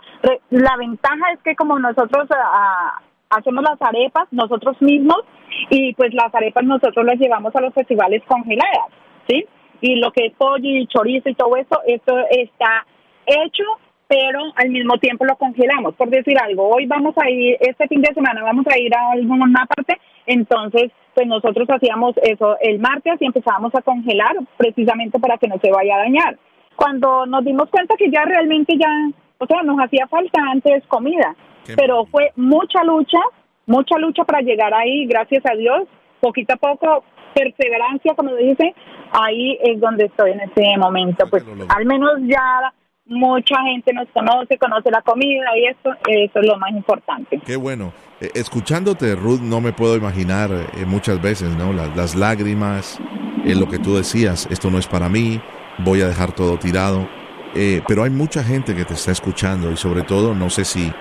La 0.50 0.76
ventaja 0.76 1.32
es 1.32 1.40
que 1.42 1.56
como 1.56 1.78
nosotros 1.78 2.28
ah, 2.30 3.00
hacemos 3.30 3.64
las 3.64 3.80
arepas 3.80 4.28
nosotros 4.32 4.80
mismos, 4.82 5.22
y 5.70 5.94
pues 5.94 6.12
las 6.14 6.34
arepas 6.34 6.64
nosotros 6.64 7.04
las 7.04 7.18
llevamos 7.18 7.54
a 7.56 7.60
los 7.60 7.74
festivales 7.74 8.22
congeladas, 8.26 8.88
¿sí? 9.28 9.46
Y 9.80 9.96
lo 9.96 10.12
que 10.12 10.26
es 10.26 10.34
pollo 10.34 10.68
y 10.68 10.86
chorizo 10.86 11.28
y 11.28 11.34
todo 11.34 11.56
eso, 11.56 11.80
esto 11.86 12.14
está 12.30 12.86
hecho 13.26 13.64
pero 14.12 14.40
al 14.56 14.68
mismo 14.68 14.98
tiempo 14.98 15.24
lo 15.24 15.36
congelamos. 15.36 15.94
Por 15.94 16.10
decir 16.10 16.36
algo, 16.38 16.68
hoy 16.68 16.84
vamos 16.84 17.14
a 17.16 17.30
ir, 17.30 17.56
este 17.60 17.88
fin 17.88 18.02
de 18.02 18.12
semana 18.12 18.42
vamos 18.42 18.66
a 18.70 18.78
ir 18.78 18.94
a 18.94 19.12
alguna 19.12 19.64
parte, 19.64 19.98
entonces 20.26 20.92
pues 21.14 21.26
nosotros 21.26 21.66
hacíamos 21.70 22.14
eso 22.22 22.58
el 22.60 22.78
martes 22.78 23.14
y 23.20 23.24
empezábamos 23.24 23.74
a 23.74 23.80
congelar 23.80 24.36
precisamente 24.58 25.18
para 25.18 25.38
que 25.38 25.48
no 25.48 25.58
se 25.62 25.70
vaya 25.70 25.94
a 25.96 26.00
dañar. 26.00 26.36
Cuando 26.76 27.24
nos 27.24 27.42
dimos 27.42 27.70
cuenta 27.70 27.96
que 27.96 28.10
ya 28.10 28.22
realmente 28.26 28.76
ya, 28.76 28.90
o 29.38 29.46
sea, 29.46 29.62
nos 29.62 29.78
hacía 29.78 30.06
falta 30.08 30.42
antes 30.50 30.86
comida, 30.88 31.34
pero 31.74 32.04
fue 32.04 32.32
mucha 32.36 32.84
lucha, 32.84 33.18
mucha 33.64 33.96
lucha 33.96 34.24
para 34.24 34.42
llegar 34.42 34.74
ahí, 34.74 35.06
gracias 35.06 35.42
a 35.50 35.54
Dios, 35.54 35.88
poquito 36.20 36.52
a 36.52 36.56
poco, 36.58 37.02
perseverancia, 37.34 38.14
como 38.14 38.34
dice, 38.34 38.74
ahí 39.10 39.58
es 39.62 39.80
donde 39.80 40.04
estoy 40.04 40.32
en 40.32 40.40
este 40.40 40.76
momento, 40.76 41.26
pues 41.30 41.44
al 41.74 41.86
menos 41.86 42.20
ya 42.24 42.74
mucha 43.12 43.62
gente 43.62 43.92
nos 43.92 44.08
conoce, 44.08 44.58
conoce 44.58 44.90
la 44.90 45.02
comida 45.02 45.56
y 45.56 45.66
eso, 45.66 45.96
eso 46.08 46.40
es 46.40 46.46
lo 46.46 46.58
más 46.58 46.70
importante. 46.70 47.40
Qué 47.44 47.56
bueno. 47.56 47.92
Eh, 48.20 48.30
escuchándote, 48.34 49.14
Ruth, 49.14 49.40
no 49.40 49.60
me 49.60 49.72
puedo 49.72 49.96
imaginar 49.96 50.50
eh, 50.52 50.84
muchas 50.86 51.20
veces, 51.20 51.56
¿no? 51.56 51.72
Las, 51.72 52.14
lágrimas, 52.14 52.98
en 53.44 53.60
lo 53.60 53.68
que 53.68 53.78
tú 53.78 53.96
decías, 53.96 54.46
esto 54.50 54.70
no 54.70 54.78
es 54.78 54.86
para 54.86 55.08
mí, 55.08 55.40
voy 55.78 56.00
a 56.02 56.08
dejar 56.08 56.32
todo 56.32 56.58
tirado. 56.58 57.08
Eh, 57.54 57.82
pero 57.86 58.04
hay 58.04 58.10
mucha 58.10 58.42
gente 58.42 58.74
que 58.74 58.84
te 58.84 58.94
está 58.94 59.12
escuchando 59.12 59.70
y 59.70 59.76
sobre 59.76 60.02
todo, 60.02 60.34
no 60.34 60.48
sé 60.50 60.64
si, 60.64 60.92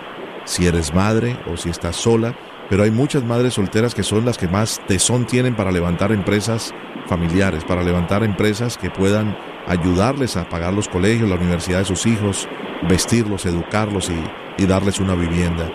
si 0.43 0.67
eres 0.67 0.93
madre 0.93 1.37
o 1.51 1.55
si 1.55 1.69
estás 1.69 1.95
sola, 1.95 2.35
pero 2.69 2.83
hay 2.83 2.91
muchas 2.91 3.23
madres 3.23 3.53
solteras 3.53 3.93
que 3.93 4.03
son 4.03 4.25
las 4.25 4.37
que 4.37 4.47
más 4.47 4.81
tesón 4.87 5.25
tienen 5.25 5.55
para 5.55 5.71
levantar 5.71 6.11
empresas 6.11 6.73
familiares, 7.05 7.63
para 7.63 7.83
levantar 7.83 8.23
empresas 8.23 8.77
que 8.77 8.89
puedan 8.89 9.35
ayudarles 9.67 10.37
a 10.37 10.47
pagar 10.49 10.73
los 10.73 10.87
colegios, 10.87 11.29
la 11.29 11.35
universidad 11.35 11.79
de 11.79 11.85
sus 11.85 12.05
hijos, 12.05 12.47
vestirlos, 12.87 13.45
educarlos 13.45 14.09
y, 14.09 14.65
darles 14.65 14.99
una 14.99 15.15
vivienda. 15.15 15.71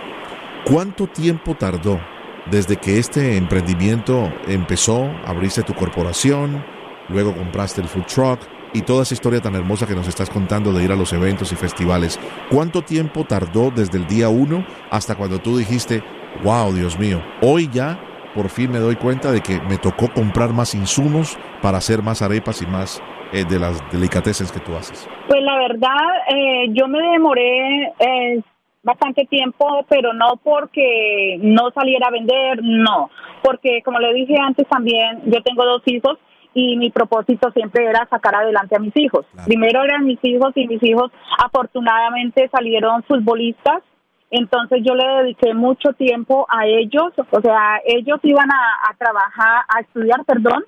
¿Cuánto 0.64 1.09
tiempo 1.09 1.57
tardó 1.57 2.01
desde 2.49 2.77
que 2.77 3.01
este 3.01 3.37
emprendimiento 3.37 4.33
empezó? 4.46 5.11
Abriste 5.25 5.64
tu 5.64 5.75
corporación, 5.75 6.64
luego 7.09 7.35
compraste 7.35 7.81
el 7.81 7.88
food 7.88 8.05
truck 8.05 8.40
y 8.72 8.83
toda 8.83 9.03
esa 9.03 9.14
historia 9.14 9.40
tan 9.40 9.57
hermosa 9.57 9.88
que 9.88 9.96
nos 9.96 10.07
estás 10.07 10.31
contando 10.31 10.72
de 10.72 10.85
ir 10.85 10.92
a 10.92 10.96
los 10.96 11.12
eventos 11.12 11.51
y 11.51 11.57
festivales. 11.57 12.20
¿Cuánto 12.49 12.83
tiempo 12.83 13.25
tardó 13.25 13.72
desde 13.72 13.99
el 13.99 14.07
día 14.07 14.29
uno 14.29 14.64
hasta 14.90 15.16
cuando 15.16 15.40
tú 15.40 15.59
dijiste, 15.59 16.05
wow, 16.44 16.72
Dios 16.72 16.96
mío, 16.96 17.20
hoy 17.40 17.68
ya 17.72 17.99
por 18.37 18.51
fin 18.51 18.70
me 18.70 18.79
doy 18.79 18.94
cuenta 18.94 19.33
de 19.33 19.40
que 19.40 19.61
me 19.62 19.79
tocó 19.79 20.12
comprar 20.12 20.53
más 20.53 20.75
insumos 20.75 21.37
para 21.61 21.79
hacer 21.79 22.03
más 22.03 22.22
arepas 22.22 22.62
y 22.62 22.66
más 22.66 23.03
eh, 23.32 23.44
de 23.44 23.58
las 23.58 23.82
delicatessen 23.90 24.46
que 24.48 24.60
tú 24.60 24.74
haces? 24.76 25.08
Pues 25.28 25.42
la 25.42 25.56
verdad, 25.56 25.96
eh, 26.28 26.66
yo 26.70 26.86
me 26.88 27.00
demoré 27.10 27.92
eh, 27.98 28.42
bastante 28.82 29.26
tiempo, 29.26 29.84
pero 29.88 30.12
no 30.12 30.36
porque 30.42 31.38
no 31.40 31.70
saliera 31.72 32.06
a 32.08 32.12
vender, 32.12 32.60
no, 32.62 33.10
porque 33.42 33.82
como 33.84 33.98
le 33.98 34.14
dije 34.14 34.36
antes 34.40 34.66
también, 34.68 35.22
yo 35.26 35.42
tengo 35.42 35.64
dos 35.64 35.82
hijos 35.86 36.18
y 36.54 36.76
mi 36.76 36.90
propósito 36.90 37.50
siempre 37.50 37.84
era 37.84 38.06
sacar 38.08 38.34
adelante 38.36 38.76
a 38.76 38.78
mis 38.78 38.96
hijos. 38.96 39.26
Primero 39.44 39.82
eran 39.82 40.06
mis 40.06 40.18
hijos 40.22 40.52
y 40.54 40.66
mis 40.66 40.82
hijos 40.82 41.10
afortunadamente 41.44 42.48
salieron 42.48 43.02
futbolistas, 43.02 43.82
entonces 44.30 44.82
yo 44.84 44.94
le 44.94 45.06
dediqué 45.22 45.52
mucho 45.52 45.92
tiempo 45.92 46.46
a 46.48 46.66
ellos, 46.66 47.12
o 47.30 47.40
sea, 47.40 47.80
ellos 47.84 48.20
iban 48.22 48.48
a 48.50 48.94
trabajar, 48.96 49.64
a 49.68 49.80
estudiar, 49.80 50.24
perdón, 50.24 50.64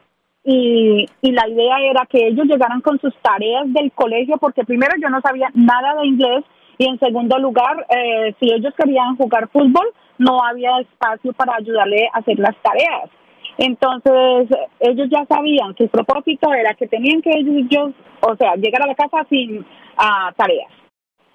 y, 0.50 1.06
y 1.20 1.32
la 1.32 1.46
idea 1.46 1.76
era 1.90 2.06
que 2.06 2.26
ellos 2.26 2.46
llegaran 2.46 2.80
con 2.80 2.98
sus 3.00 3.14
tareas 3.18 3.64
del 3.66 3.92
colegio, 3.92 4.38
porque 4.38 4.64
primero 4.64 4.94
yo 4.98 5.10
no 5.10 5.20
sabía 5.20 5.50
nada 5.52 6.00
de 6.00 6.06
inglés 6.06 6.42
y 6.78 6.86
en 6.86 6.98
segundo 6.98 7.38
lugar, 7.38 7.86
eh, 7.90 8.34
si 8.40 8.50
ellos 8.50 8.72
querían 8.74 9.14
jugar 9.16 9.48
fútbol, 9.48 9.92
no 10.16 10.42
había 10.42 10.78
espacio 10.78 11.34
para 11.34 11.56
ayudarle 11.56 12.08
a 12.14 12.20
hacer 12.20 12.38
las 12.38 12.56
tareas. 12.62 13.10
Entonces, 13.58 14.48
ellos 14.80 15.08
ya 15.10 15.26
sabían 15.26 15.74
que 15.74 15.84
el 15.84 15.90
propósito 15.90 16.50
era 16.54 16.72
que 16.72 16.86
tenían 16.86 17.20
que 17.20 17.30
ellos, 17.30 17.92
o 18.20 18.36
sea, 18.36 18.54
llegar 18.54 18.82
a 18.82 18.86
la 18.86 18.94
casa 18.94 19.26
sin 19.28 19.58
uh, 19.58 20.32
tareas. 20.34 20.72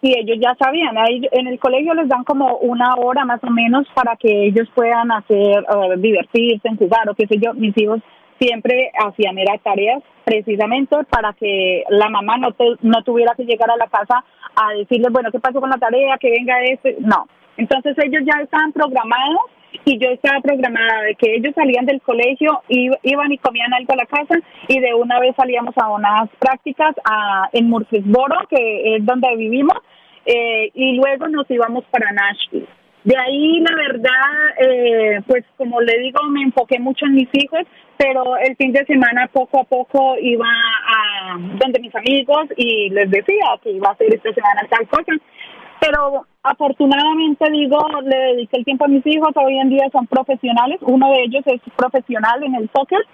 Y 0.01 0.17
ellos 0.17 0.37
ya 0.41 0.55
sabían, 0.57 0.97
ahí 0.97 1.21
en 1.31 1.47
el 1.47 1.59
colegio 1.59 1.93
les 1.93 2.07
dan 2.07 2.23
como 2.23 2.57
una 2.57 2.95
hora 2.95 3.25
más 3.25 3.43
o 3.43 3.49
menos 3.51 3.85
para 3.93 4.15
que 4.15 4.47
ellos 4.47 4.67
puedan 4.73 5.11
hacer, 5.11 5.63
uh, 5.69 5.97
divertirse, 5.97 6.69
jugar 6.79 7.07
o 7.09 7.13
qué 7.13 7.27
sé 7.27 7.37
yo. 7.37 7.53
Mis 7.53 7.77
hijos 7.77 8.01
siempre 8.43 8.91
hacían 9.05 9.37
era 9.37 9.57
tareas 9.59 10.03
precisamente 10.25 10.95
para 11.09 11.33
que 11.33 11.83
la 11.89 12.09
mamá 12.09 12.37
no, 12.37 12.49
no 12.81 13.03
tuviera 13.03 13.33
que 13.35 13.45
llegar 13.45 13.69
a 13.71 13.77
la 13.77 13.87
casa 13.87 14.23
a 14.55 14.73
decirles, 14.73 15.11
bueno, 15.11 15.31
¿qué 15.31 15.39
pasó 15.39 15.59
con 15.59 15.69
la 15.69 15.77
tarea? 15.77 16.17
Que 16.17 16.31
venga 16.31 16.61
este. 16.63 16.97
No. 16.99 17.27
Entonces 17.57 17.95
ellos 18.03 18.23
ya 18.25 18.41
estaban 18.41 18.71
programados 18.71 19.41
y 19.85 19.97
yo 19.97 20.09
estaba 20.09 20.39
programada 20.41 21.01
de 21.03 21.15
que 21.15 21.35
ellos 21.35 21.53
salían 21.55 21.85
del 21.85 22.01
colegio, 22.01 22.61
iban 22.67 23.31
y 23.31 23.37
comían 23.37 23.73
algo 23.73 23.93
a 23.93 23.97
la 23.97 24.05
casa 24.05 24.35
y 24.67 24.79
de 24.79 24.93
una 24.93 25.19
vez 25.19 25.35
salíamos 25.35 25.75
a 25.77 25.89
unas 25.89 26.29
prácticas 26.39 26.95
a, 27.03 27.49
en 27.51 27.69
Murfreesboro, 27.69 28.47
que 28.49 28.95
es 28.95 29.05
donde 29.05 29.35
vivimos, 29.35 29.77
eh, 30.25 30.71
y 30.73 30.95
luego 30.95 31.27
nos 31.27 31.49
íbamos 31.49 31.83
para 31.85 32.11
Nashville. 32.11 32.67
De 33.03 33.17
ahí, 33.17 33.59
la 33.59 33.75
verdad, 33.75 34.65
eh, 34.65 35.21
pues 35.27 35.43
como 35.57 35.81
le 35.81 35.99
digo, 35.99 36.23
me 36.29 36.43
enfoqué 36.43 36.79
mucho 36.79 37.05
en 37.05 37.15
mis 37.15 37.29
hijos, 37.33 37.61
pero 37.97 38.37
el 38.37 38.55
fin 38.55 38.71
de 38.71 38.85
semana 38.85 39.29
poco 39.31 39.59
a 39.59 39.63
poco 39.65 40.15
iba 40.19 40.47
a 40.47 41.37
donde 41.37 41.79
mis 41.81 41.93
amigos 41.95 42.47
y 42.55 42.89
les 42.89 43.11
decía 43.11 43.45
que 43.61 43.71
iba 43.71 43.89
a 43.89 43.91
hacer 43.91 44.13
esta 44.13 44.33
semana 44.33 44.61
tal 44.69 44.87
cosa. 44.87 45.11
Pero 45.81 46.25
afortunadamente 46.43 47.51
digo, 47.51 47.77
le 48.03 48.17
dediqué 48.17 48.57
el 48.57 48.65
tiempo 48.65 48.85
a 48.85 48.87
mis 48.87 49.05
hijos, 49.05 49.31
hoy 49.35 49.57
en 49.57 49.69
día 49.69 49.89
son 49.91 50.07
profesionales, 50.07 50.79
uno 50.81 51.11
de 51.11 51.23
ellos 51.23 51.43
es 51.45 51.61
profesional 51.75 52.41
en 52.43 52.55
el 52.55 52.69
soccer. 52.73 53.05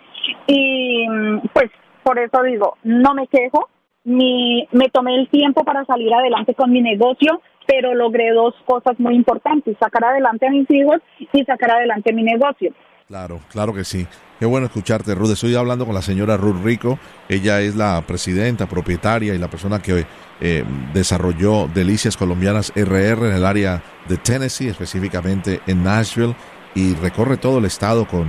Y 0.46 1.08
pues 1.52 1.72
por 2.04 2.20
eso 2.20 2.44
digo, 2.44 2.78
no 2.84 3.16
me 3.16 3.28
quejo, 3.28 3.70
mi, 4.04 4.68
me 4.72 4.90
tomé 4.90 5.16
el 5.16 5.30
tiempo 5.30 5.64
para 5.64 5.84
salir 5.86 6.14
adelante 6.14 6.54
con 6.54 6.72
mi 6.72 6.82
negocio, 6.82 7.42
pero 7.70 7.94
logré 7.94 8.32
dos 8.34 8.56
cosas 8.66 9.00
muy 9.00 9.16
importantes, 9.16 9.78
sacar 9.80 10.04
adelante 10.04 10.48
a 10.48 10.50
mis 10.50 10.70
hijos 10.72 10.98
y 11.32 11.44
sacar 11.44 11.70
adelante 11.70 12.12
mi 12.12 12.24
negocio. 12.24 12.74
Claro, 13.08 13.40
claro 13.52 13.76
que 13.76 13.84
sí. 13.84 14.08
Qué 14.40 14.48
bueno 14.48 14.66
escucharte, 14.66 15.14
Ruth. 15.14 15.32
Estoy 15.32 15.54
hablando 15.54 15.86
con 15.86 15.94
la 15.94 16.02
señora 16.02 16.36
Ruth 16.36 16.64
Rico. 16.64 16.98
Ella 17.28 17.62
es 17.62 17.76
la 17.76 18.02
presidenta, 18.08 18.68
propietaria 18.68 19.36
y 19.36 19.38
la 19.38 19.50
persona 19.52 19.84
que 19.84 20.04
eh, 20.42 20.64
desarrolló 20.96 21.68
Delicias 21.68 22.18
Colombianas 22.18 22.74
RR 22.76 23.28
en 23.28 23.36
el 23.36 23.46
área 23.46 23.84
de 24.08 24.18
Tennessee, 24.18 24.70
específicamente 24.70 25.62
en 25.68 25.84
Nashville, 25.84 26.36
y 26.74 26.96
recorre 26.96 27.38
todo 27.38 27.60
el 27.60 27.66
estado 27.66 28.08
con, 28.08 28.28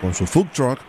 con, 0.00 0.12
su 0.12 0.26
food 0.26 0.48
truck 0.54 0.80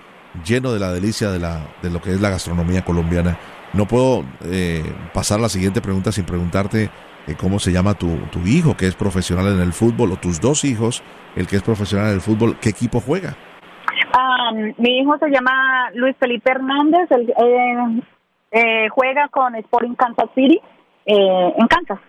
lleno 0.45 0.73
de 0.73 0.79
la 0.79 0.91
delicia 0.91 1.31
de, 1.31 1.39
la, 1.39 1.61
de 1.81 1.89
lo 1.89 2.01
que 2.01 2.11
es 2.11 2.19
la 2.19 2.31
gastronomía 2.31 2.83
colombiana. 2.83 3.37
No 3.73 3.87
puedo 3.87 4.25
eh, 4.45 4.83
pasar 5.13 5.39
la 5.39 5.49
siguiente 5.49 5.81
pregunta 5.81 6.11
sin 6.11 6.25
preguntarte 6.25 6.89
eh, 7.27 7.35
cómo 7.37 7.59
se 7.59 7.71
llama 7.71 7.93
tu, 7.93 8.17
tu 8.31 8.39
hijo 8.47 8.77
que 8.77 8.87
es 8.87 8.95
profesional 8.95 9.47
en 9.47 9.59
el 9.59 9.73
fútbol 9.73 10.11
o 10.13 10.15
tus 10.15 10.39
dos 10.39 10.63
hijos, 10.63 11.03
el 11.35 11.47
que 11.47 11.57
es 11.57 11.63
profesional 11.63 12.07
en 12.07 12.13
el 12.15 12.21
fútbol, 12.21 12.57
¿qué 12.59 12.69
equipo 12.69 12.99
juega? 12.99 13.35
mi 14.77 14.99
hijo 14.99 15.17
se 15.17 15.29
llama 15.29 15.91
Luis 15.93 16.15
Felipe 16.17 16.49
Hernández, 16.49 17.11
él, 17.11 17.33
eh, 17.37 18.01
eh, 18.51 18.89
juega 18.89 19.27
con 19.27 19.55
Sporting 19.55 19.95
Kansas 19.95 20.29
City 20.33 20.59
en 21.05 21.67
Kansas. 21.67 21.99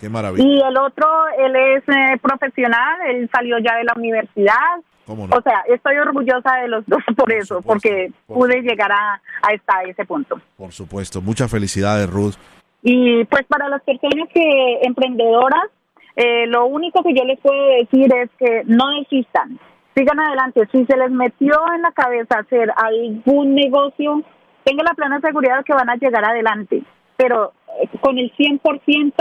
Qué 0.00 0.08
maravilla. 0.08 0.44
Y 0.44 0.60
el 0.60 0.76
otro, 0.76 1.06
él 1.38 1.54
es 1.56 2.20
profesional, 2.20 2.96
él 3.08 3.30
salió 3.32 3.58
ya 3.58 3.76
de 3.76 3.84
la 3.84 3.92
universidad. 3.96 4.80
O 5.06 5.42
sea, 5.42 5.62
estoy 5.68 5.96
orgullosa 5.96 6.56
de 6.62 6.68
los 6.68 6.84
dos 6.86 7.02
por, 7.16 7.32
eso, 7.32 7.60
porque 7.62 8.12
pude 8.26 8.62
llegar 8.62 8.92
a, 8.92 9.20
a, 9.42 9.52
esta, 9.52 9.82
ese 9.82 10.04
punto. 10.04 10.40
Por 10.56 10.72
supuesto, 10.72 11.20
muchas 11.20 11.50
felicidades, 11.50 12.08
Ruth. 12.08 12.34
Y 12.82 13.24
pues 13.24 13.44
para 13.46 13.68
las 13.68 13.82
personas 13.82 14.28
que 14.34 14.80
emprendedoras, 14.82 15.70
eh, 16.16 16.46
lo 16.48 16.66
único 16.66 17.02
que 17.02 17.14
yo 17.14 17.24
les 17.24 17.40
puedo 17.40 17.64
decir 17.78 18.12
es 18.14 18.30
que 18.38 18.62
no 18.66 18.90
desistan, 19.00 19.58
sigan 19.94 20.20
adelante. 20.20 20.68
Si 20.72 20.84
se 20.84 20.96
les 20.96 21.10
metió 21.10 21.54
en 21.74 21.82
la 21.82 21.92
cabeza 21.92 22.40
hacer 22.40 22.72
algún 22.76 23.54
negocio, 23.54 24.22
tengan 24.64 24.86
la 24.86 24.94
plena 24.94 25.20
seguridad 25.20 25.64
que 25.64 25.74
van 25.74 25.90
a 25.90 25.96
llegar 25.96 26.24
adelante, 26.24 26.82
pero 27.16 27.52
eh, 27.80 27.88
con 28.00 28.18
el 28.18 28.32
100% 28.36 29.14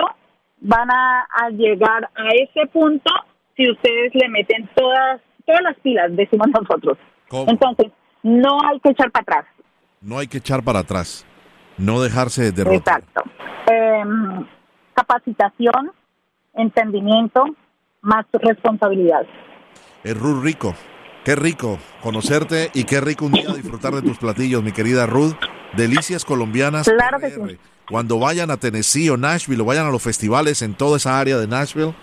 van 0.61 0.89
a, 0.91 1.49
llegar 1.51 2.09
a 2.15 2.29
ese 2.29 2.67
punto 2.67 3.11
si 3.55 3.69
ustedes 3.69 4.13
le 4.13 4.29
meten 4.29 4.69
todas 4.75 5.21
todas 5.45 5.61
las 5.63 5.77
pilas, 5.79 6.15
decimos 6.15 6.47
nosotros. 6.47 6.97
Entonces, 7.47 7.91
no 8.23 8.59
hay 8.63 8.79
que 8.79 8.89
echar 8.89 9.11
para 9.11 9.23
atrás. 9.23 9.45
No 10.01 10.19
hay 10.19 10.27
que 10.27 10.37
echar 10.37 10.63
para 10.63 10.79
atrás. 10.79 11.25
No 11.81 11.99
dejarse 11.99 12.51
derrotar. 12.51 12.99
Exacto. 13.01 13.23
Em, 13.71 14.45
capacitación, 14.93 15.91
entendimiento, 16.53 17.43
más 18.01 18.25
responsabilidad. 18.33 19.21
Es 20.03 20.17
Ruth 20.17 20.43
Rico. 20.43 20.75
Qué 21.25 21.35
rico 21.35 21.79
conocerte 22.01 22.69
y 22.73 22.83
qué 22.83 23.01
rico 23.01 23.25
un 23.25 23.31
día 23.31 23.53
disfrutar 23.53 23.93
de 23.93 24.01
tus 24.01 24.17
platillos, 24.17 24.63
mi 24.63 24.71
querida 24.71 25.05
Ruth. 25.07 25.35
Delicias 25.73 26.23
colombianas. 26.23 26.87
Claro 26.87 27.19
que 27.19 27.31
sí. 27.31 27.57
Cuando 27.89 28.19
vayan 28.19 28.51
a 28.51 28.57
Tennessee 28.57 29.09
o 29.09 29.17
Nashville 29.17 29.61
o 29.61 29.65
vayan 29.65 29.87
a 29.87 29.91
los 29.91 30.01
festivales 30.01 30.61
en 30.61 30.75
toda 30.75 30.97
esa 30.97 31.19
área 31.19 31.37
de 31.37 31.47
Nashville 31.47 31.93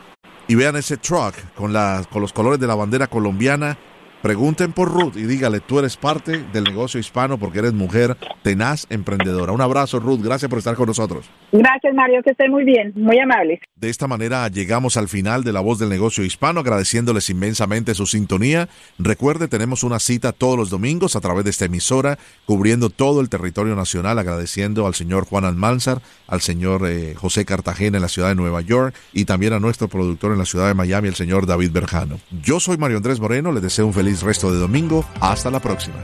y 0.48 0.54
vean 0.54 0.76
ese 0.76 0.96
truck 0.96 1.34
con, 1.54 1.72
la, 1.72 2.02
con 2.10 2.20
los 2.20 2.32
colores 2.32 2.58
de 2.58 2.66
la 2.66 2.74
bandera 2.74 3.06
colombiana, 3.06 3.78
Pregunten 4.22 4.72
por 4.72 4.90
Ruth 4.92 5.16
y 5.16 5.22
dígale, 5.22 5.60
tú 5.60 5.78
eres 5.78 5.96
parte 5.96 6.44
del 6.52 6.64
negocio 6.64 6.98
hispano 6.98 7.38
porque 7.38 7.60
eres 7.60 7.72
mujer 7.72 8.16
tenaz, 8.42 8.86
emprendedora. 8.90 9.52
Un 9.52 9.60
abrazo, 9.60 10.00
Ruth. 10.00 10.20
Gracias 10.20 10.48
por 10.48 10.58
estar 10.58 10.74
con 10.74 10.86
nosotros. 10.86 11.30
Gracias, 11.52 11.94
Mario. 11.94 12.22
Que 12.24 12.30
esté 12.30 12.48
muy 12.48 12.64
bien. 12.64 12.92
Muy 12.96 13.18
amable. 13.18 13.60
De 13.76 13.88
esta 13.88 14.08
manera 14.08 14.48
llegamos 14.48 14.96
al 14.96 15.08
final 15.08 15.44
de 15.44 15.52
La 15.52 15.60
Voz 15.60 15.78
del 15.78 15.88
Negocio 15.88 16.24
Hispano, 16.24 16.60
agradeciéndoles 16.60 17.30
inmensamente 17.30 17.94
su 17.94 18.06
sintonía. 18.06 18.68
Recuerde, 18.98 19.46
tenemos 19.46 19.84
una 19.84 20.00
cita 20.00 20.32
todos 20.32 20.58
los 20.58 20.68
domingos 20.68 21.14
a 21.14 21.20
través 21.20 21.44
de 21.44 21.50
esta 21.50 21.66
emisora, 21.66 22.18
cubriendo 22.44 22.90
todo 22.90 23.20
el 23.20 23.28
territorio 23.28 23.76
nacional, 23.76 24.18
agradeciendo 24.18 24.86
al 24.86 24.94
señor 24.94 25.26
Juan 25.26 25.44
Almanzar, 25.44 26.02
al 26.26 26.40
señor 26.40 26.88
eh, 26.88 27.14
José 27.14 27.44
Cartagena 27.44 27.98
en 27.98 28.02
la 28.02 28.08
ciudad 28.08 28.28
de 28.28 28.34
Nueva 28.34 28.60
York 28.62 28.94
y 29.12 29.24
también 29.24 29.52
a 29.52 29.60
nuestro 29.60 29.88
productor 29.88 30.32
en 30.32 30.38
la 30.38 30.44
ciudad 30.44 30.66
de 30.66 30.74
Miami, 30.74 31.08
el 31.08 31.14
señor 31.14 31.46
David 31.46 31.70
Berjano. 31.70 32.18
Yo 32.42 32.58
soy 32.58 32.78
Mario 32.78 32.96
Andrés 32.96 33.20
Moreno, 33.20 33.52
le 33.52 33.60
deseo 33.60 33.86
un 33.86 33.94
feliz 34.08 34.22
resto 34.22 34.50
de 34.50 34.58
domingo. 34.58 35.04
Hasta 35.20 35.50
la 35.50 35.60
próxima. 35.60 35.96